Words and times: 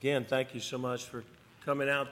Again, 0.00 0.24
thank 0.24 0.54
you 0.54 0.60
so 0.60 0.78
much 0.78 1.06
for 1.06 1.24
coming 1.64 1.88
out 1.88 2.06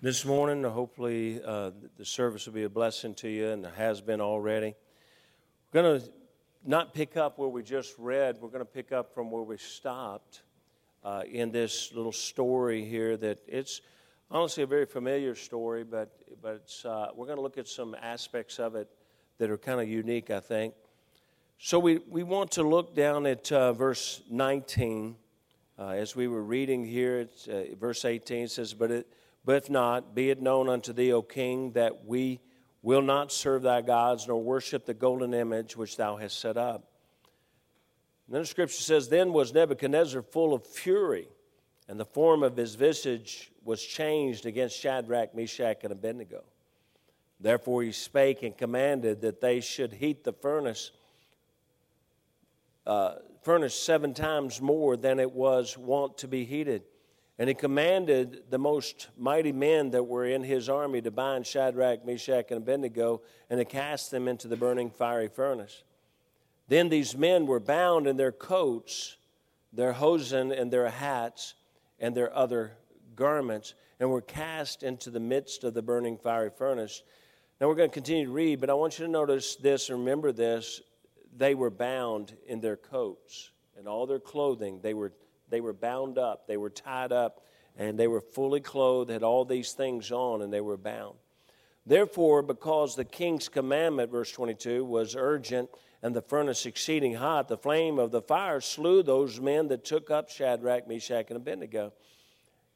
this 0.00 0.24
morning. 0.24 0.62
Hopefully, 0.62 1.40
uh, 1.44 1.72
the 1.98 2.04
service 2.04 2.46
will 2.46 2.52
be 2.52 2.62
a 2.62 2.68
blessing 2.68 3.16
to 3.16 3.28
you, 3.28 3.48
and 3.48 3.64
it 3.64 3.72
has 3.76 4.00
been 4.00 4.20
already. 4.20 4.76
We're 5.72 5.82
going 5.82 6.00
to 6.00 6.08
not 6.64 6.94
pick 6.94 7.16
up 7.16 7.36
where 7.36 7.48
we 7.48 7.64
just 7.64 7.96
read, 7.98 8.36
we're 8.40 8.50
going 8.50 8.60
to 8.60 8.64
pick 8.64 8.92
up 8.92 9.12
from 9.12 9.32
where 9.32 9.42
we 9.42 9.56
stopped 9.56 10.42
uh, 11.02 11.24
in 11.28 11.50
this 11.50 11.92
little 11.92 12.12
story 12.12 12.84
here 12.84 13.16
that 13.16 13.40
it's 13.48 13.80
honestly 14.30 14.62
a 14.62 14.68
very 14.68 14.86
familiar 14.86 15.34
story, 15.34 15.82
but, 15.82 16.16
but 16.40 16.72
uh, 16.84 17.08
we're 17.16 17.26
going 17.26 17.38
to 17.38 17.42
look 17.42 17.58
at 17.58 17.66
some 17.66 17.96
aspects 18.00 18.60
of 18.60 18.76
it 18.76 18.88
that 19.38 19.50
are 19.50 19.58
kind 19.58 19.80
of 19.80 19.88
unique, 19.88 20.30
I 20.30 20.38
think. 20.38 20.74
So 21.58 21.80
we, 21.80 21.98
we 22.08 22.22
want 22.22 22.52
to 22.52 22.62
look 22.62 22.94
down 22.94 23.26
at 23.26 23.50
uh, 23.50 23.72
verse 23.72 24.22
19. 24.30 25.16
Uh, 25.78 25.88
as 25.88 26.16
we 26.16 26.26
were 26.26 26.42
reading 26.42 26.86
here, 26.86 27.28
uh, 27.50 27.74
verse 27.78 28.06
18 28.06 28.48
says, 28.48 28.72
but, 28.72 28.90
it, 28.90 29.06
but 29.44 29.56
if 29.56 29.68
not, 29.68 30.14
be 30.14 30.30
it 30.30 30.40
known 30.40 30.70
unto 30.70 30.92
thee, 30.92 31.12
O 31.12 31.20
king, 31.20 31.72
that 31.72 32.06
we 32.06 32.40
will 32.80 33.02
not 33.02 33.30
serve 33.30 33.62
thy 33.62 33.82
gods 33.82 34.26
nor 34.26 34.42
worship 34.42 34.86
the 34.86 34.94
golden 34.94 35.34
image 35.34 35.76
which 35.76 35.98
thou 35.98 36.16
hast 36.16 36.38
set 36.38 36.56
up. 36.56 36.88
And 38.26 38.34
then 38.34 38.42
the 38.42 38.46
scripture 38.46 38.80
says, 38.80 39.08
Then 39.08 39.34
was 39.34 39.52
Nebuchadnezzar 39.52 40.22
full 40.22 40.54
of 40.54 40.66
fury, 40.66 41.28
and 41.88 42.00
the 42.00 42.06
form 42.06 42.42
of 42.42 42.56
his 42.56 42.74
visage 42.74 43.52
was 43.62 43.82
changed 43.82 44.46
against 44.46 44.78
Shadrach, 44.78 45.34
Meshach, 45.34 45.82
and 45.82 45.92
Abednego. 45.92 46.42
Therefore 47.38 47.82
he 47.82 47.92
spake 47.92 48.42
and 48.42 48.56
commanded 48.56 49.20
that 49.20 49.42
they 49.42 49.60
should 49.60 49.92
heat 49.92 50.24
the 50.24 50.32
furnace, 50.32 50.90
uh, 52.86 53.16
furnace 53.46 53.78
seven 53.78 54.12
times 54.12 54.60
more 54.60 54.96
than 54.96 55.20
it 55.20 55.30
was 55.30 55.78
wont 55.78 56.18
to 56.18 56.26
be 56.26 56.44
heated. 56.44 56.82
And 57.38 57.48
he 57.48 57.54
commanded 57.54 58.42
the 58.50 58.58
most 58.58 59.06
mighty 59.16 59.52
men 59.52 59.92
that 59.92 60.02
were 60.02 60.24
in 60.24 60.42
his 60.42 60.68
army 60.68 61.00
to 61.02 61.12
bind 61.12 61.46
Shadrach, 61.46 62.04
Meshach, 62.04 62.46
and 62.50 62.58
Abednego 62.58 63.22
and 63.48 63.60
to 63.60 63.64
cast 63.64 64.10
them 64.10 64.26
into 64.26 64.48
the 64.48 64.56
burning 64.56 64.90
fiery 64.90 65.28
furnace. 65.28 65.84
Then 66.66 66.88
these 66.88 67.16
men 67.16 67.46
were 67.46 67.60
bound 67.60 68.08
in 68.08 68.16
their 68.16 68.32
coats, 68.32 69.16
their 69.72 69.92
hosen, 69.92 70.50
and 70.50 70.72
their 70.72 70.90
hats, 70.90 71.54
and 72.00 72.16
their 72.16 72.36
other 72.36 72.72
garments, 73.14 73.74
and 74.00 74.10
were 74.10 74.22
cast 74.22 74.82
into 74.82 75.08
the 75.08 75.20
midst 75.20 75.62
of 75.62 75.72
the 75.72 75.82
burning 75.82 76.18
fiery 76.18 76.50
furnace. 76.50 77.04
Now 77.60 77.68
we're 77.68 77.76
going 77.76 77.90
to 77.90 77.94
continue 77.94 78.24
to 78.24 78.32
read, 78.32 78.60
but 78.60 78.70
I 78.70 78.74
want 78.74 78.98
you 78.98 79.06
to 79.06 79.10
notice 79.12 79.54
this 79.54 79.88
and 79.88 80.00
remember 80.00 80.32
this. 80.32 80.80
They 81.36 81.54
were 81.54 81.70
bound 81.70 82.34
in 82.46 82.60
their 82.60 82.76
coats 82.76 83.50
and 83.76 83.86
all 83.86 84.06
their 84.06 84.18
clothing. 84.18 84.80
They 84.82 84.94
were, 84.94 85.12
they 85.48 85.60
were 85.60 85.72
bound 85.72 86.18
up, 86.18 86.46
they 86.46 86.56
were 86.56 86.70
tied 86.70 87.12
up, 87.12 87.42
and 87.76 87.98
they 87.98 88.06
were 88.06 88.20
fully 88.20 88.60
clothed, 88.60 89.10
had 89.10 89.22
all 89.22 89.44
these 89.44 89.72
things 89.72 90.10
on, 90.10 90.42
and 90.42 90.52
they 90.52 90.60
were 90.60 90.78
bound. 90.78 91.16
Therefore, 91.84 92.42
because 92.42 92.96
the 92.96 93.04
king's 93.04 93.48
commandment, 93.48 94.10
verse 94.10 94.32
22, 94.32 94.84
was 94.84 95.14
urgent 95.14 95.70
and 96.02 96.14
the 96.14 96.22
furnace 96.22 96.66
exceeding 96.66 97.14
hot, 97.14 97.48
the 97.48 97.56
flame 97.56 97.98
of 97.98 98.10
the 98.10 98.22
fire 98.22 98.60
slew 98.60 99.02
those 99.02 99.40
men 99.40 99.68
that 99.68 99.84
took 99.84 100.10
up 100.10 100.28
Shadrach, 100.28 100.88
Meshach, 100.88 101.26
and 101.28 101.36
Abednego. 101.36 101.92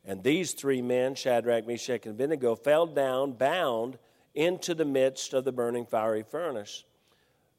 And 0.04 0.22
these 0.22 0.52
three 0.52 0.80
men, 0.80 1.14
Shadrach, 1.14 1.66
Meshach, 1.66 2.06
and 2.06 2.14
Abednego, 2.14 2.54
fell 2.54 2.86
down, 2.86 3.32
bound 3.32 3.98
into 4.34 4.74
the 4.74 4.84
midst 4.84 5.34
of 5.34 5.44
the 5.44 5.52
burning 5.52 5.86
fiery 5.86 6.22
furnace. 6.22 6.84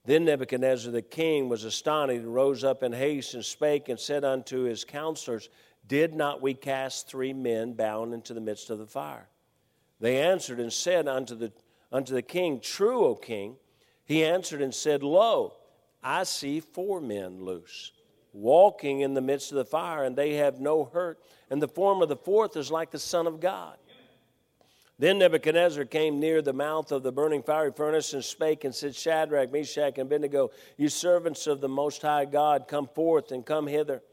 Then 0.05 0.25
Nebuchadnezzar 0.25 0.91
the 0.91 1.01
king 1.01 1.47
was 1.47 1.63
astonished 1.63 2.23
and 2.23 2.33
rose 2.33 2.63
up 2.63 2.81
in 2.81 2.91
haste 2.91 3.33
and 3.35 3.45
spake 3.45 3.87
and 3.89 3.99
said 3.99 4.23
unto 4.23 4.63
his 4.63 4.83
counselors, 4.83 5.49
Did 5.87 6.15
not 6.15 6.41
we 6.41 6.53
cast 6.53 7.07
three 7.07 7.33
men 7.33 7.73
bound 7.73 8.13
into 8.13 8.33
the 8.33 8.41
midst 8.41 8.69
of 8.69 8.79
the 8.79 8.87
fire? 8.87 9.29
They 9.99 10.19
answered 10.19 10.59
and 10.59 10.73
said 10.73 11.07
unto 11.07 11.35
the, 11.35 11.53
unto 11.91 12.13
the 12.13 12.23
king, 12.23 12.59
True, 12.59 13.05
O 13.05 13.15
king. 13.15 13.57
He 14.05 14.25
answered 14.25 14.61
and 14.61 14.73
said, 14.73 15.03
Lo, 15.03 15.53
I 16.03 16.23
see 16.23 16.59
four 16.59 16.99
men 16.99 17.43
loose, 17.43 17.91
walking 18.33 19.01
in 19.01 19.13
the 19.13 19.21
midst 19.21 19.51
of 19.51 19.57
the 19.57 19.65
fire, 19.65 20.03
and 20.03 20.15
they 20.15 20.33
have 20.33 20.59
no 20.59 20.85
hurt, 20.85 21.19
and 21.51 21.61
the 21.61 21.67
form 21.67 22.01
of 22.01 22.09
the 22.09 22.15
fourth 22.15 22.57
is 22.57 22.71
like 22.71 22.89
the 22.89 22.99
Son 22.99 23.27
of 23.27 23.39
God. 23.39 23.77
Then 25.01 25.17
Nebuchadnezzar 25.17 25.85
came 25.85 26.19
near 26.19 26.43
the 26.43 26.53
mouth 26.53 26.91
of 26.91 27.01
the 27.01 27.11
burning 27.11 27.41
fiery 27.41 27.71
furnace 27.71 28.13
and 28.13 28.23
spake 28.23 28.65
and 28.65 28.75
said, 28.75 28.93
Shadrach, 28.93 29.51
Meshach, 29.51 29.97
and 29.97 30.05
Abednego, 30.05 30.51
you 30.77 30.89
servants 30.89 31.47
of 31.47 31.59
the 31.59 31.67
Most 31.67 32.03
High 32.03 32.25
God, 32.25 32.67
come 32.67 32.87
forth 32.87 33.31
and 33.31 33.43
come 33.43 33.65
hither. 33.65 34.03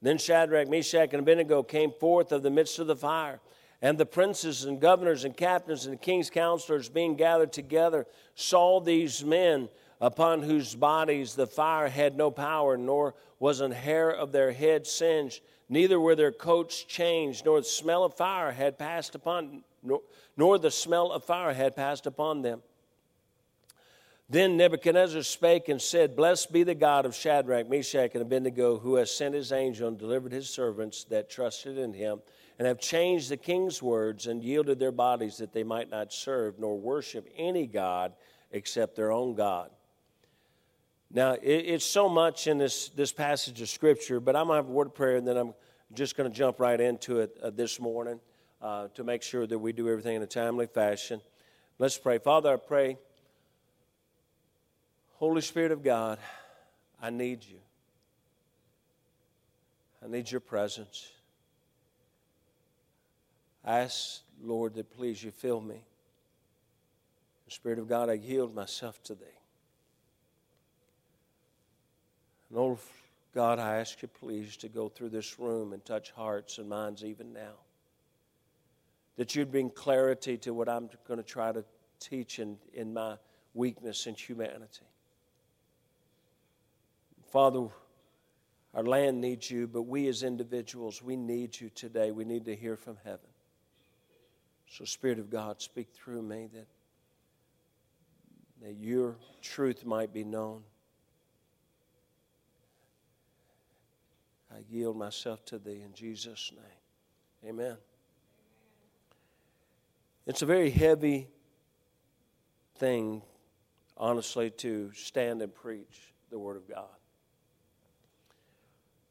Then 0.00 0.18
Shadrach, 0.18 0.68
Meshach, 0.68 1.08
and 1.12 1.22
Abednego 1.22 1.64
came 1.64 1.90
forth 1.90 2.30
of 2.30 2.44
the 2.44 2.50
midst 2.50 2.78
of 2.78 2.86
the 2.86 2.94
fire. 2.94 3.40
And 3.82 3.98
the 3.98 4.06
princes 4.06 4.66
and 4.66 4.80
governors 4.80 5.24
and 5.24 5.36
captains 5.36 5.86
and 5.86 5.94
the 5.94 5.98
king's 5.98 6.30
counselors, 6.30 6.88
being 6.88 7.16
gathered 7.16 7.52
together, 7.52 8.06
saw 8.36 8.78
these 8.78 9.24
men 9.24 9.68
upon 10.00 10.42
whose 10.42 10.76
bodies 10.76 11.34
the 11.34 11.48
fire 11.48 11.88
had 11.88 12.16
no 12.16 12.30
power, 12.30 12.76
nor 12.76 13.16
was 13.40 13.60
an 13.60 13.72
hair 13.72 14.10
of 14.10 14.30
their 14.30 14.52
head 14.52 14.86
singed, 14.86 15.42
neither 15.68 15.98
were 15.98 16.14
their 16.14 16.30
coats 16.30 16.84
changed, 16.84 17.46
nor 17.46 17.58
the 17.58 17.66
smell 17.66 18.04
of 18.04 18.14
fire 18.14 18.52
had 18.52 18.78
passed 18.78 19.16
upon 19.16 19.64
nor, 19.82 20.02
nor 20.36 20.58
the 20.58 20.70
smell 20.70 21.12
of 21.12 21.24
fire 21.24 21.52
had 21.52 21.76
passed 21.76 22.06
upon 22.06 22.42
them. 22.42 22.62
Then 24.30 24.56
Nebuchadnezzar 24.56 25.24
spake 25.24 25.68
and 25.68 25.82
said, 25.82 26.14
Blessed 26.14 26.52
be 26.52 26.62
the 26.62 26.74
God 26.74 27.04
of 27.04 27.16
Shadrach, 27.16 27.68
Meshach, 27.68 28.12
and 28.14 28.22
Abednego, 28.22 28.78
who 28.78 28.94
has 28.94 29.10
sent 29.10 29.34
his 29.34 29.50
angel 29.50 29.88
and 29.88 29.98
delivered 29.98 30.30
his 30.30 30.48
servants 30.48 31.02
that 31.10 31.28
trusted 31.28 31.76
in 31.76 31.92
him, 31.92 32.22
and 32.56 32.68
have 32.68 32.78
changed 32.78 33.28
the 33.28 33.36
king's 33.36 33.82
words 33.82 34.28
and 34.28 34.44
yielded 34.44 34.78
their 34.78 34.92
bodies 34.92 35.38
that 35.38 35.52
they 35.52 35.64
might 35.64 35.90
not 35.90 36.12
serve 36.12 36.60
nor 36.60 36.78
worship 36.78 37.28
any 37.36 37.66
God 37.66 38.12
except 38.52 38.94
their 38.94 39.10
own 39.10 39.34
God. 39.34 39.70
Now, 41.10 41.36
it's 41.42 41.84
so 41.84 42.08
much 42.08 42.46
in 42.46 42.56
this, 42.56 42.88
this 42.90 43.10
passage 43.10 43.60
of 43.60 43.68
Scripture, 43.68 44.20
but 44.20 44.36
I'm 44.36 44.46
going 44.46 44.58
to 44.58 44.62
have 44.62 44.68
a 44.68 44.72
word 44.72 44.88
of 44.88 44.94
prayer 44.94 45.16
and 45.16 45.26
then 45.26 45.36
I'm 45.36 45.54
just 45.92 46.16
going 46.16 46.30
to 46.30 46.36
jump 46.36 46.60
right 46.60 46.80
into 46.80 47.18
it 47.18 47.36
uh, 47.42 47.50
this 47.50 47.80
morning 47.80 48.20
uh, 48.62 48.88
to 48.94 49.04
make 49.04 49.22
sure 49.22 49.46
that 49.46 49.58
we 49.58 49.72
do 49.72 49.88
everything 49.88 50.16
in 50.16 50.22
a 50.22 50.26
timely 50.26 50.66
fashion. 50.66 51.20
Let's 51.78 51.96
pray. 51.96 52.18
Father, 52.18 52.52
I 52.52 52.56
pray, 52.56 52.98
Holy 55.14 55.40
Spirit 55.40 55.72
of 55.72 55.82
God, 55.82 56.18
I 57.00 57.10
need 57.10 57.44
you. 57.44 57.58
I 60.04 60.08
need 60.08 60.30
your 60.30 60.40
presence. 60.40 61.10
I 63.64 63.80
ask, 63.80 64.20
Lord, 64.42 64.74
that 64.74 64.90
please 64.90 65.22
you 65.22 65.30
fill 65.30 65.60
me. 65.60 65.82
Spirit 67.48 67.80
of 67.80 67.88
God, 67.88 68.08
I 68.08 68.12
yield 68.12 68.54
myself 68.54 69.02
to 69.02 69.14
thee. 69.14 69.24
And 72.48 72.58
oh, 72.58 72.78
God, 73.34 73.58
I 73.58 73.78
ask 73.78 74.00
you, 74.02 74.08
please, 74.08 74.56
to 74.58 74.68
go 74.68 74.88
through 74.88 75.08
this 75.08 75.38
room 75.40 75.72
and 75.72 75.84
touch 75.84 76.12
hearts 76.12 76.58
and 76.58 76.68
minds 76.68 77.02
even 77.02 77.32
now 77.32 77.56
that 79.20 79.34
you'd 79.34 79.52
bring 79.52 79.68
clarity 79.68 80.38
to 80.38 80.54
what 80.54 80.66
I'm 80.66 80.88
going 81.06 81.18
to 81.18 81.22
try 81.22 81.52
to 81.52 81.62
teach 81.98 82.38
in, 82.38 82.56
in 82.72 82.94
my 82.94 83.16
weakness 83.52 84.06
and 84.06 84.18
humanity. 84.18 84.86
Father, 87.30 87.66
our 88.72 88.82
land 88.82 89.20
needs 89.20 89.50
you, 89.50 89.66
but 89.66 89.82
we 89.82 90.08
as 90.08 90.22
individuals, 90.22 91.02
we 91.02 91.16
need 91.16 91.60
you 91.60 91.68
today. 91.68 92.12
We 92.12 92.24
need 92.24 92.46
to 92.46 92.56
hear 92.56 92.78
from 92.78 92.96
heaven. 93.04 93.28
So, 94.70 94.86
Spirit 94.86 95.18
of 95.18 95.28
God, 95.28 95.60
speak 95.60 95.88
through 95.92 96.22
me 96.22 96.48
that, 96.54 96.68
that 98.62 98.76
your 98.78 99.16
truth 99.42 99.84
might 99.84 100.14
be 100.14 100.24
known. 100.24 100.62
I 104.50 104.60
yield 104.70 104.96
myself 104.96 105.44
to 105.44 105.58
thee 105.58 105.82
in 105.84 105.92
Jesus' 105.92 106.52
name. 106.56 107.50
Amen. 107.50 107.76
It's 110.30 110.42
a 110.42 110.46
very 110.46 110.70
heavy 110.70 111.26
thing, 112.76 113.22
honestly, 113.96 114.50
to 114.58 114.92
stand 114.94 115.42
and 115.42 115.52
preach 115.52 116.14
the 116.30 116.38
Word 116.38 116.56
of 116.56 116.68
God. 116.68 116.86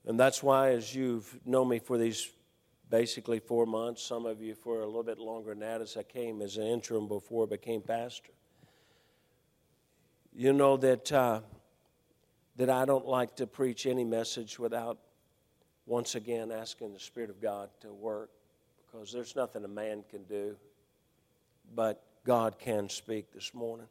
And 0.05 0.17
that's 0.17 0.41
why, 0.41 0.69
as 0.69 0.95
you've 0.95 1.37
known 1.45 1.67
me 1.67 1.79
for 1.79 1.97
these 1.97 2.29
basically 2.89 3.39
four 3.39 3.65
months, 3.65 4.01
some 4.01 4.25
of 4.25 4.41
you 4.41 4.55
for 4.55 4.79
a 4.79 4.85
little 4.85 5.03
bit 5.03 5.19
longer 5.19 5.49
than 5.49 5.59
that, 5.59 5.81
as 5.81 5.97
I 5.97 6.03
came 6.03 6.41
as 6.41 6.55
an 6.55 6.63
interim 6.63 7.09
before 7.09 7.43
I 7.43 7.49
became 7.49 7.81
pastor, 7.81 8.31
you 10.33 10.53
know 10.53 10.77
that, 10.77 11.11
uh, 11.11 11.41
that 12.55 12.69
I 12.69 12.85
don't 12.85 13.05
like 13.05 13.35
to 13.35 13.45
preach 13.45 13.85
any 13.85 14.05
message 14.05 14.57
without 14.57 14.97
once 15.85 16.15
again 16.15 16.49
asking 16.49 16.93
the 16.93 16.99
Spirit 17.01 17.29
of 17.29 17.41
God 17.41 17.69
to 17.81 17.91
work 17.91 18.29
because 18.85 19.11
there's 19.11 19.35
nothing 19.35 19.65
a 19.65 19.67
man 19.67 20.05
can 20.09 20.23
do 20.23 20.55
but 21.75 22.03
God 22.25 22.59
can 22.59 22.89
speak 22.89 23.31
this 23.33 23.53
morning. 23.53 23.87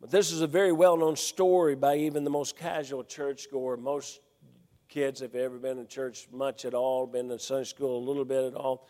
But 0.00 0.10
this 0.10 0.32
is 0.32 0.40
a 0.40 0.46
very 0.46 0.72
well 0.72 0.96
known 0.96 1.16
story 1.16 1.74
by 1.74 1.96
even 1.96 2.24
the 2.24 2.30
most 2.30 2.56
casual 2.56 3.04
churchgoer. 3.04 3.76
Most 3.76 4.20
kids, 4.88 5.20
they've 5.20 5.34
ever 5.34 5.58
been 5.58 5.78
in 5.78 5.86
church 5.86 6.26
much 6.32 6.64
at 6.64 6.74
all, 6.74 7.06
been 7.06 7.30
in 7.30 7.38
Sunday 7.38 7.64
school 7.64 7.98
a 7.98 8.04
little 8.06 8.24
bit 8.24 8.44
at 8.44 8.54
all, 8.54 8.86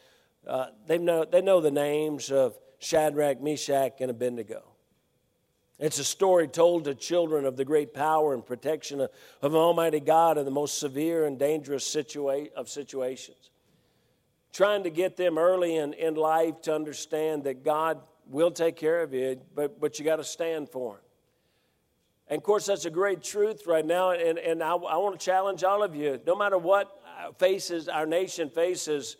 uh, 0.46 0.66
they, 0.86 0.98
know, 0.98 1.24
they 1.24 1.42
know 1.42 1.60
the 1.60 1.70
names 1.70 2.30
of 2.30 2.58
Shadrach, 2.78 3.42
Meshach, 3.42 4.00
and 4.00 4.10
Abednego. 4.10 4.62
It's 5.78 5.98
a 5.98 6.04
story 6.04 6.46
told 6.46 6.84
to 6.84 6.94
children 6.94 7.44
of 7.44 7.56
the 7.56 7.64
great 7.64 7.94
power 7.94 8.34
and 8.34 8.44
protection 8.44 9.00
of, 9.00 9.10
of 9.42 9.54
Almighty 9.54 10.00
God 10.00 10.38
in 10.38 10.44
the 10.44 10.50
most 10.50 10.78
severe 10.78 11.24
and 11.24 11.38
dangerous 11.38 11.84
situa- 11.84 12.52
of 12.52 12.68
situations. 12.68 13.50
Trying 14.52 14.84
to 14.84 14.90
get 14.90 15.16
them 15.16 15.38
early 15.38 15.76
in, 15.76 15.92
in 15.92 16.14
life 16.14 16.62
to 16.62 16.74
understand 16.74 17.44
that 17.44 17.64
God 17.64 18.00
will 18.26 18.50
take 18.50 18.76
care 18.76 19.02
of 19.02 19.12
you, 19.14 19.40
but, 19.54 19.80
but 19.80 19.98
you 19.98 20.04
got 20.04 20.16
to 20.16 20.24
stand 20.24 20.68
for 20.68 20.94
Him. 20.94 21.00
And 22.28 22.38
of 22.38 22.44
course, 22.44 22.66
that's 22.66 22.84
a 22.84 22.90
great 22.90 23.22
truth 23.22 23.66
right 23.66 23.84
now. 23.84 24.12
And, 24.12 24.38
and 24.38 24.62
I, 24.62 24.70
I 24.70 24.96
want 24.96 25.18
to 25.18 25.24
challenge 25.24 25.64
all 25.64 25.82
of 25.82 25.96
you 25.96 26.20
no 26.26 26.36
matter 26.36 26.58
what 26.58 27.00
uh, 27.20 27.32
faces 27.32 27.88
our 27.88 28.06
nation 28.06 28.50
faces, 28.50 29.16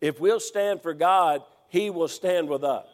if 0.00 0.20
we'll 0.20 0.40
stand 0.40 0.82
for 0.82 0.92
God, 0.92 1.42
He 1.68 1.90
will 1.90 2.08
stand 2.08 2.48
with 2.48 2.64
us. 2.64 2.86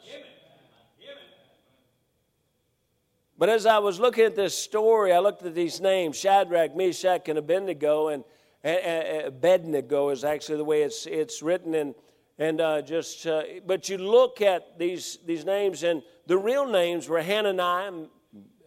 But 3.39 3.51
as 3.51 3.67
I 3.67 3.79
was 3.79 4.01
looking 4.01 4.25
at 4.25 4.35
this 4.35 4.57
story, 4.57 5.13
I 5.13 5.19
looked 5.19 5.43
at 5.43 5.55
these 5.55 5.81
names 5.81 6.17
Shadrach, 6.17 6.75
Meshach, 6.75 7.29
and 7.29 7.39
Abednego. 7.39 8.09
And 8.09 8.25
Abednego 8.67 10.09
is 10.11 10.25
actually 10.25 10.59
the 10.59 10.65
way 10.65 10.83
it's, 10.83 11.07
it's 11.07 11.43
written. 11.43 11.75
And, 11.75 11.95
and 12.39 12.61
uh, 12.61 12.83
just, 12.83 13.27
uh, 13.27 13.43
but 13.67 13.89
you 13.89 13.99
look 13.99 14.41
at 14.41 14.79
these, 14.79 15.19
these 15.25 15.45
names, 15.45 15.83
and 15.83 16.03
the 16.27 16.37
real 16.37 16.67
names 16.67 17.09
were 17.09 17.23
Hananiah, 17.23 17.93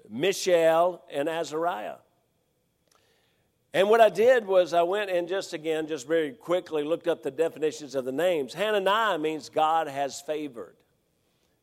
Mishael, 0.10 1.04
and 1.12 1.28
Azariah. 1.28 1.98
And 3.74 3.90
what 3.90 4.02
I 4.02 4.10
did 4.10 4.48
was 4.48 4.74
I 4.74 4.82
went 4.82 5.12
and 5.12 5.28
just 5.28 5.54
again, 5.54 5.86
just 5.86 6.08
very 6.08 6.32
quickly 6.32 6.84
looked 6.84 7.08
up 7.08 7.22
the 7.22 7.30
definitions 7.30 7.94
of 7.94 8.06
the 8.06 8.12
names. 8.12 8.54
Hananiah 8.54 9.20
means 9.20 9.50
God 9.50 9.88
has 9.88 10.22
favored. 10.22 10.76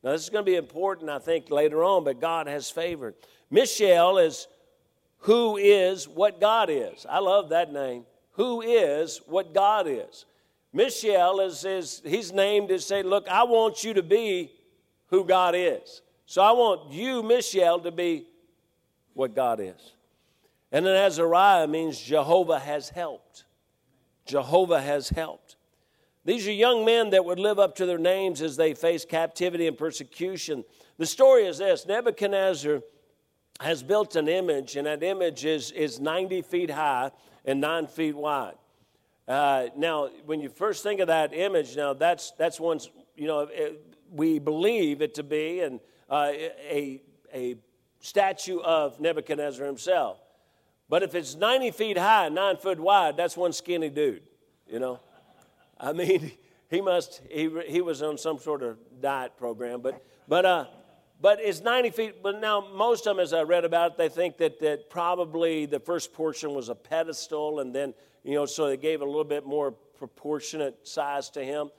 Now, 0.03 0.11
this 0.11 0.23
is 0.23 0.29
going 0.29 0.45
to 0.45 0.49
be 0.49 0.55
important, 0.55 1.09
I 1.09 1.19
think, 1.19 1.49
later 1.49 1.83
on, 1.83 2.05
but 2.05 2.21
God 2.21 2.47
has 2.47 2.69
favored. 2.69 3.15
Mishael 3.49 4.19
is 4.19 4.47
who 5.21 5.57
is 5.57 6.07
what 6.07 6.39
God 6.39 6.69
is. 6.69 7.05
I 7.09 7.19
love 7.19 7.49
that 7.49 7.73
name. 7.73 8.05
Who 8.37 8.61
is 8.61 9.19
what 9.25 9.53
God 9.53 9.87
is. 9.87 10.25
Mishael 10.71 11.39
is, 11.39 11.65
is 11.65 12.03
he's 12.05 12.31
named 12.31 12.69
to 12.69 12.79
say, 12.79 13.01
Look, 13.01 13.27
I 13.27 13.43
want 13.43 13.83
you 13.83 13.95
to 13.95 14.03
be 14.03 14.51
who 15.07 15.25
God 15.25 15.55
is. 15.55 16.03
So 16.27 16.43
I 16.43 16.51
want 16.51 16.91
you, 16.91 17.23
Mishael, 17.23 17.79
to 17.79 17.91
be 17.91 18.27
what 19.15 19.35
God 19.35 19.59
is. 19.59 19.93
And 20.71 20.85
then 20.85 20.95
Azariah 20.95 21.67
means 21.67 21.99
Jehovah 21.99 22.59
has 22.59 22.89
helped. 22.89 23.45
Jehovah 24.27 24.81
has 24.81 25.09
helped. 25.09 25.55
These 26.23 26.47
are 26.47 26.51
young 26.51 26.85
men 26.85 27.09
that 27.11 27.25
would 27.25 27.39
live 27.39 27.57
up 27.57 27.75
to 27.77 27.87
their 27.87 27.97
names 27.97 28.41
as 28.41 28.55
they 28.55 28.75
face 28.75 29.03
captivity 29.03 29.65
and 29.65 29.77
persecution. 29.77 30.63
The 30.97 31.05
story 31.07 31.47
is 31.47 31.57
this 31.57 31.87
Nebuchadnezzar 31.87 32.81
has 33.61 33.81
built 33.81 34.15
an 34.15 34.27
image, 34.27 34.75
and 34.75 34.85
that 34.85 35.01
image 35.01 35.43
is, 35.43 35.71
is 35.71 35.99
90 35.99 36.43
feet 36.43 36.69
high 36.69 37.09
and 37.47 37.61
9 37.61 37.87
feet 37.87 38.15
wide. 38.15 38.55
Uh, 39.27 39.67
now, 39.75 40.09
when 40.25 40.39
you 40.39 40.49
first 40.49 40.83
think 40.83 40.99
of 40.99 41.07
that 41.07 41.33
image, 41.33 41.75
now 41.75 41.93
that's, 41.93 42.31
that's 42.37 42.59
one, 42.59 42.79
you 43.15 43.25
know, 43.27 43.41
it, 43.51 43.97
we 44.11 44.37
believe 44.37 45.01
it 45.01 45.15
to 45.15 45.23
be 45.23 45.61
and, 45.61 45.79
uh, 46.09 46.31
a, 46.31 47.01
a 47.33 47.55
statue 47.99 48.59
of 48.59 48.99
Nebuchadnezzar 48.99 49.65
himself. 49.65 50.19
But 50.89 51.03
if 51.03 51.15
it's 51.15 51.35
90 51.35 51.71
feet 51.71 51.97
high, 51.97 52.29
9 52.29 52.57
foot 52.57 52.79
wide, 52.79 53.17
that's 53.17 53.35
one 53.35 53.51
skinny 53.51 53.89
dude, 53.89 54.23
you 54.69 54.79
know? 54.79 54.99
I 55.79 55.93
mean, 55.93 56.31
he 56.69 56.81
must, 56.81 57.21
he, 57.29 57.49
he 57.67 57.81
was 57.81 58.01
on 58.01 58.17
some 58.17 58.39
sort 58.39 58.61
of 58.61 58.77
diet 59.01 59.37
program, 59.37 59.81
but, 59.81 60.01
but, 60.27 60.45
uh, 60.45 60.65
but 61.19 61.39
it's 61.41 61.61
90 61.61 61.89
feet. 61.91 62.23
But 62.23 62.39
now, 62.39 62.67
most 62.73 63.07
of 63.07 63.15
them, 63.15 63.23
as 63.23 63.33
I 63.33 63.41
read 63.41 63.65
about 63.65 63.91
it, 63.91 63.97
they 63.97 64.09
think 64.09 64.37
that, 64.37 64.59
that 64.59 64.89
probably 64.89 65.65
the 65.65 65.79
first 65.79 66.13
portion 66.13 66.53
was 66.53 66.69
a 66.69 66.75
pedestal, 66.75 67.59
and 67.59 67.73
then, 67.73 67.93
you 68.23 68.35
know, 68.35 68.45
so 68.45 68.67
they 68.67 68.77
gave 68.77 69.01
a 69.01 69.05
little 69.05 69.23
bit 69.23 69.45
more 69.45 69.71
proportionate 69.71 70.87
size 70.87 71.29
to 71.31 71.43
him. 71.43 71.69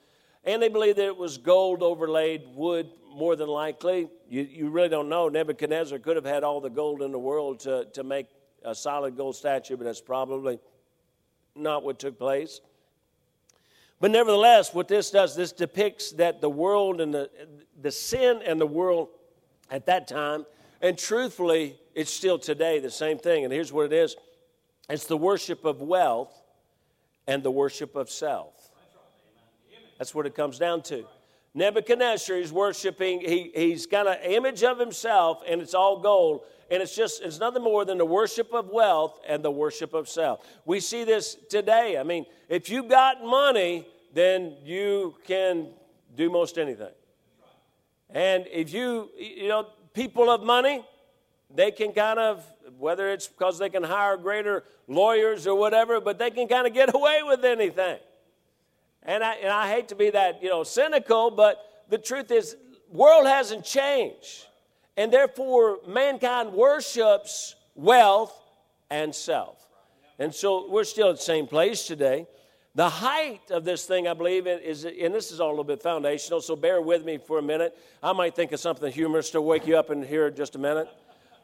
And 0.43 0.61
they 0.61 0.69
believe 0.69 0.95
that 0.97 1.05
it 1.05 1.17
was 1.17 1.37
gold 1.37 1.83
overlaid 1.83 2.43
wood, 2.53 2.89
more 3.13 3.35
than 3.35 3.49
likely. 3.49 4.09
You, 4.29 4.43
you 4.43 4.69
really 4.69 4.89
don't 4.89 5.09
know. 5.09 5.29
Nebuchadnezzar 5.29 5.99
could 5.99 6.15
have 6.15 6.25
had 6.25 6.43
all 6.43 6.61
the 6.61 6.69
gold 6.69 7.01
in 7.01 7.11
the 7.11 7.19
world 7.19 7.59
to, 7.61 7.85
to 7.93 8.03
make 8.03 8.27
a 8.63 8.75
solid 8.75 9.17
gold 9.17 9.35
statue, 9.35 9.77
but 9.77 9.85
that's 9.85 10.01
probably 10.01 10.59
not 11.55 11.83
what 11.83 11.99
took 11.99 12.17
place. 12.17 12.61
But 13.99 14.11
nevertheless, 14.11 14.73
what 14.73 14.87
this 14.87 15.11
does, 15.11 15.35
this 15.35 15.51
depicts 15.51 16.11
that 16.13 16.39
the 16.39 16.49
world 16.49 17.01
and 17.01 17.13
the, 17.13 17.29
the 17.81 17.91
sin 17.91 18.41
and 18.45 18.59
the 18.59 18.67
world 18.67 19.09
at 19.69 19.85
that 19.85 20.07
time, 20.07 20.45
and 20.81 20.97
truthfully, 20.97 21.75
it's 21.93 22.11
still 22.11 22.39
today 22.39 22.79
the 22.79 22.91
same 22.91 23.17
thing. 23.17 23.43
And 23.43 23.53
here's 23.53 23.73
what 23.73 23.85
it 23.85 23.93
is 23.93 24.15
it's 24.89 25.05
the 25.05 25.17
worship 25.17 25.65
of 25.65 25.81
wealth 25.81 26.33
and 27.27 27.43
the 27.43 27.51
worship 27.51 27.95
of 27.95 28.09
self. 28.09 28.71
That's 29.97 30.15
what 30.15 30.25
it 30.25 30.33
comes 30.33 30.57
down 30.57 30.81
to. 30.83 31.05
Nebuchadnezzar 31.53 32.37
is 32.37 32.53
worshiping, 32.53 33.19
he, 33.21 33.51
he's 33.53 33.85
got 33.85 34.07
an 34.07 34.17
image 34.23 34.63
of 34.63 34.79
himself, 34.79 35.41
and 35.47 35.61
it's 35.61 35.73
all 35.73 35.99
gold. 35.99 36.41
And 36.71 36.81
it's 36.83 36.95
just, 36.95 37.23
it's 37.23 37.39
nothing 37.39 37.63
more 37.63 37.83
than 37.83 37.97
the 37.97 38.05
worship 38.05 38.53
of 38.53 38.69
wealth 38.69 39.19
and 39.27 39.43
the 39.43 39.51
worship 39.51 39.93
of 39.95 40.07
self. 40.07 40.45
We 40.65 40.79
see 40.79 41.03
this 41.03 41.35
today. 41.49 41.97
I 41.97 42.03
mean, 42.03 42.25
if 42.47 42.69
you've 42.69 42.87
got 42.87 43.23
money, 43.25 43.87
then 44.13 44.55
you 44.63 45.15
can 45.25 45.69
do 46.15 46.29
most 46.29 46.59
anything. 46.59 46.93
And 48.11 48.45
if 48.51 48.73
you, 48.73 49.09
you 49.17 49.47
know, 49.47 49.67
people 49.93 50.29
of 50.29 50.43
money, 50.43 50.85
they 51.53 51.71
can 51.71 51.91
kind 51.93 52.19
of, 52.19 52.45
whether 52.77 53.09
it's 53.09 53.27
because 53.27 53.59
they 53.59 53.69
can 53.69 53.83
hire 53.83 54.17
greater 54.17 54.63
lawyers 54.87 55.47
or 55.47 55.55
whatever, 55.55 55.99
but 55.99 56.17
they 56.19 56.31
can 56.31 56.47
kind 56.47 56.67
of 56.67 56.73
get 56.73 56.93
away 56.95 57.21
with 57.23 57.43
anything. 57.43 57.99
And 59.03 59.23
I, 59.23 59.35
and 59.35 59.51
I 59.51 59.69
hate 59.69 59.87
to 59.89 59.95
be 59.95 60.09
that, 60.11 60.43
you 60.43 60.49
know, 60.49 60.63
cynical, 60.63 61.31
but 61.31 61.83
the 61.89 61.97
truth 61.97 62.31
is, 62.31 62.55
world 62.91 63.27
hasn't 63.27 63.63
changed. 63.63 64.45
And 64.97 65.13
therefore, 65.13 65.79
mankind 65.87 66.51
worships 66.53 67.55
wealth 67.75 68.37
and 68.89 69.15
self. 69.15 69.65
And 70.17 70.35
so 70.35 70.69
we're 70.69 70.83
still 70.83 71.09
at 71.09 71.15
the 71.15 71.21
same 71.21 71.47
place 71.47 71.87
today. 71.87 72.27
The 72.75 72.89
height 72.89 73.49
of 73.49 73.65
this 73.65 73.85
thing, 73.85 74.07
I 74.07 74.13
believe, 74.13 74.45
is, 74.45 74.85
and 74.85 75.13
this 75.13 75.31
is 75.31 75.39
all 75.39 75.49
a 75.49 75.51
little 75.51 75.63
bit 75.63 75.81
foundational, 75.81 76.39
so 76.39 76.55
bear 76.55 76.81
with 76.81 77.03
me 77.03 77.17
for 77.17 77.39
a 77.39 77.41
minute. 77.41 77.77
I 78.01 78.13
might 78.13 78.35
think 78.35 78.51
of 78.51 78.59
something 78.59 78.91
humorous 78.91 79.31
to 79.31 79.41
wake 79.41 79.65
you 79.65 79.77
up 79.77 79.89
in 79.89 80.03
here 80.03 80.27
in 80.27 80.35
just 80.35 80.55
a 80.55 80.59
minute. 80.59 80.87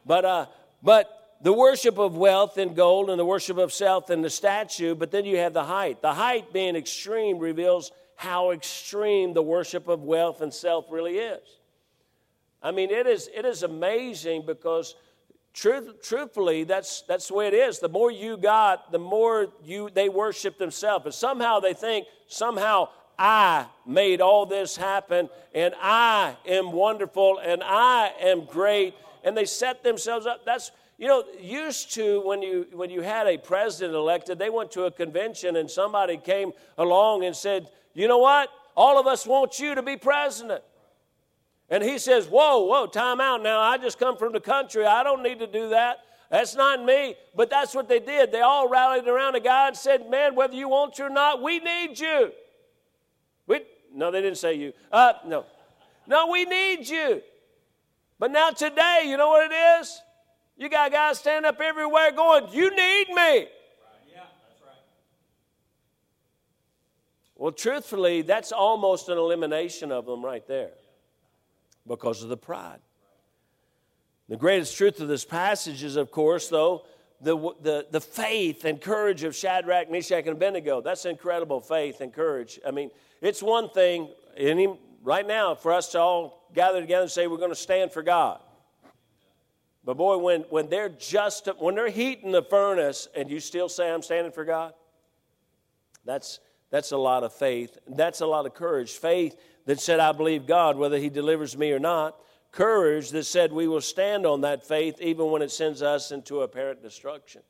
But, 0.06 0.24
uh, 0.24 0.46
but 0.82 1.36
the 1.42 1.52
worship 1.52 1.98
of 1.98 2.16
wealth 2.16 2.58
and 2.58 2.76
gold 2.76 3.10
and 3.10 3.18
the 3.18 3.24
worship 3.24 3.58
of 3.58 3.72
self 3.72 4.08
and 4.10 4.24
the 4.24 4.30
statue, 4.30 4.94
but 4.94 5.10
then 5.10 5.24
you 5.24 5.38
have 5.38 5.52
the 5.52 5.64
height. 5.64 6.00
The 6.00 6.14
height 6.14 6.52
being 6.52 6.76
extreme 6.76 7.38
reveals 7.38 7.90
how 8.14 8.52
extreme 8.52 9.34
the 9.34 9.42
worship 9.42 9.88
of 9.88 10.02
wealth 10.02 10.40
and 10.40 10.54
self 10.54 10.86
really 10.90 11.18
is. 11.18 11.42
I 12.62 12.70
mean, 12.70 12.90
it 12.90 13.06
is, 13.06 13.28
it 13.34 13.44
is 13.44 13.62
amazing 13.62 14.44
because 14.46 14.94
truth, 15.56 16.02
truthfully, 16.02 16.62
that's, 16.62 17.02
that's 17.02 17.28
the 17.28 17.34
way 17.34 17.48
it 17.48 17.54
is. 17.54 17.80
The 17.80 17.88
more 17.88 18.10
you 18.10 18.36
got, 18.36 18.92
the 18.92 18.98
more 18.98 19.48
you, 19.64 19.90
they 19.92 20.08
worship 20.08 20.58
themselves. 20.58 21.06
And 21.06 21.14
somehow 21.14 21.58
they 21.58 21.74
think, 21.74 22.06
somehow 22.28 22.90
I 23.18 23.66
made 23.86 24.20
all 24.20 24.46
this 24.46 24.76
happen 24.76 25.28
and 25.54 25.74
I 25.80 26.36
am 26.46 26.72
wonderful 26.72 27.38
and 27.38 27.62
I 27.64 28.12
am 28.20 28.44
great. 28.44 28.94
And 29.24 29.36
they 29.36 29.46
set 29.46 29.82
themselves 29.82 30.26
up. 30.26 30.44
That's, 30.44 30.70
you 30.98 31.08
know, 31.08 31.24
used 31.40 31.92
to 31.94 32.20
when 32.26 32.42
you 32.42 32.66
when 32.72 32.90
you 32.90 33.00
had 33.00 33.26
a 33.26 33.38
president 33.38 33.94
elected, 33.94 34.38
they 34.38 34.50
went 34.50 34.70
to 34.72 34.84
a 34.84 34.90
convention 34.90 35.56
and 35.56 35.70
somebody 35.70 36.16
came 36.16 36.52
along 36.78 37.24
and 37.24 37.34
said, 37.34 37.68
"You 37.92 38.06
know 38.06 38.18
what? 38.18 38.50
All 38.76 38.98
of 38.98 39.06
us 39.06 39.26
want 39.26 39.58
you 39.58 39.74
to 39.74 39.82
be 39.82 39.96
president." 39.96 40.62
And 41.68 41.82
he 41.82 41.98
says, 41.98 42.26
Whoa, 42.26 42.64
whoa, 42.64 42.86
time 42.86 43.20
out 43.20 43.42
now. 43.42 43.60
I 43.60 43.78
just 43.78 43.98
come 43.98 44.16
from 44.16 44.32
the 44.32 44.40
country. 44.40 44.84
I 44.84 45.02
don't 45.02 45.22
need 45.22 45.40
to 45.40 45.46
do 45.46 45.70
that. 45.70 45.98
That's 46.30 46.54
not 46.54 46.84
me. 46.84 47.16
But 47.34 47.50
that's 47.50 47.74
what 47.74 47.88
they 47.88 48.00
did. 48.00 48.32
They 48.32 48.40
all 48.40 48.68
rallied 48.68 49.06
around 49.06 49.34
a 49.34 49.40
guy 49.40 49.68
and 49.68 49.76
said, 49.76 50.08
Man, 50.08 50.34
whether 50.34 50.54
you 50.54 50.68
want 50.68 50.94
to 50.94 51.04
or 51.04 51.10
not, 51.10 51.42
we 51.42 51.58
need 51.58 51.98
you. 51.98 52.32
We, 53.46 53.60
no, 53.92 54.10
they 54.10 54.22
didn't 54.22 54.38
say 54.38 54.54
you. 54.54 54.72
Uh, 54.92 55.14
no. 55.26 55.44
No, 56.06 56.28
we 56.28 56.44
need 56.44 56.88
you. 56.88 57.22
But 58.18 58.30
now 58.30 58.50
today, 58.50 59.02
you 59.06 59.16
know 59.16 59.28
what 59.28 59.50
it 59.50 59.54
is? 59.80 60.00
You 60.56 60.68
got 60.68 60.92
guys 60.92 61.18
standing 61.18 61.48
up 61.48 61.60
everywhere 61.60 62.12
going, 62.12 62.46
You 62.52 62.74
need 62.74 63.08
me. 63.08 63.48
Well, 67.38 67.52
truthfully, 67.52 68.22
that's 68.22 68.50
almost 68.50 69.10
an 69.10 69.18
elimination 69.18 69.92
of 69.92 70.06
them 70.06 70.24
right 70.24 70.46
there 70.46 70.70
because 71.86 72.22
of 72.22 72.28
the 72.28 72.36
pride. 72.36 72.80
The 74.28 74.36
greatest 74.36 74.76
truth 74.76 75.00
of 75.00 75.08
this 75.08 75.24
passage 75.24 75.84
is, 75.84 75.96
of 75.96 76.10
course, 76.10 76.48
though, 76.48 76.84
the, 77.20 77.36
the, 77.62 77.86
the 77.90 78.00
faith 78.00 78.64
and 78.64 78.80
courage 78.80 79.22
of 79.22 79.34
Shadrach, 79.34 79.90
Meshach, 79.90 80.26
and 80.26 80.36
Abednego. 80.36 80.80
That's 80.80 81.04
incredible 81.04 81.60
faith 81.60 82.00
and 82.00 82.12
courage. 82.12 82.58
I 82.66 82.72
mean, 82.72 82.90
it's 83.20 83.42
one 83.42 83.70
thing, 83.70 84.08
any, 84.36 84.78
right 85.02 85.26
now, 85.26 85.54
for 85.54 85.72
us 85.72 85.92
to 85.92 86.00
all 86.00 86.48
gather 86.54 86.80
together 86.80 87.02
and 87.02 87.10
say 87.10 87.26
we're 87.26 87.38
going 87.38 87.50
to 87.50 87.54
stand 87.54 87.92
for 87.92 88.02
God. 88.02 88.40
But 89.84 89.96
boy, 89.96 90.18
when, 90.18 90.40
when 90.50 90.68
they're 90.68 90.88
just 90.88 91.48
when 91.58 91.76
they're 91.76 91.88
heating 91.88 92.32
the 92.32 92.42
furnace 92.42 93.06
and 93.14 93.30
you 93.30 93.38
still 93.38 93.68
say 93.68 93.88
I'm 93.88 94.02
standing 94.02 94.32
for 94.32 94.44
God, 94.44 94.74
that's 96.04 96.40
that's 96.70 96.90
a 96.90 96.96
lot 96.96 97.22
of 97.22 97.32
faith. 97.32 97.78
That's 97.86 98.20
a 98.20 98.26
lot 98.26 98.46
of 98.46 98.54
courage. 98.54 98.92
Faith 98.92 99.36
that 99.66 99.80
said, 99.80 100.00
I 100.00 100.12
believe 100.12 100.46
God, 100.46 100.76
whether 100.76 100.98
He 100.98 101.10
delivers 101.10 101.56
me 101.56 101.72
or 101.72 101.78
not. 101.78 102.16
Courage 102.52 103.10
that 103.10 103.24
said, 103.24 103.52
we 103.52 103.68
will 103.68 103.82
stand 103.82 104.24
on 104.24 104.40
that 104.40 104.66
faith 104.66 105.00
even 105.00 105.30
when 105.30 105.42
it 105.42 105.50
sends 105.50 105.82
us 105.82 106.10
into 106.10 106.40
apparent 106.40 106.82
destruction. 106.82 107.42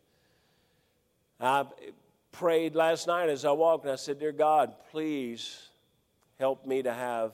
I 1.38 1.64
prayed 2.32 2.74
last 2.74 3.06
night 3.06 3.28
as 3.28 3.44
I 3.44 3.52
walked, 3.52 3.84
and 3.84 3.92
I 3.92 3.96
said, 3.96 4.18
Dear 4.18 4.32
God, 4.32 4.74
please 4.90 5.68
help 6.40 6.66
me 6.66 6.82
to 6.82 6.92
have 6.92 7.32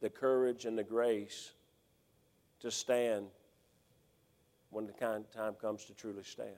the 0.00 0.08
courage 0.08 0.64
and 0.64 0.78
the 0.78 0.84
grace 0.84 1.52
to 2.60 2.70
stand 2.70 3.26
when 4.70 4.86
the 4.86 4.92
time 4.92 5.54
comes 5.60 5.84
to 5.86 5.94
truly 5.94 6.22
stand. 6.22 6.50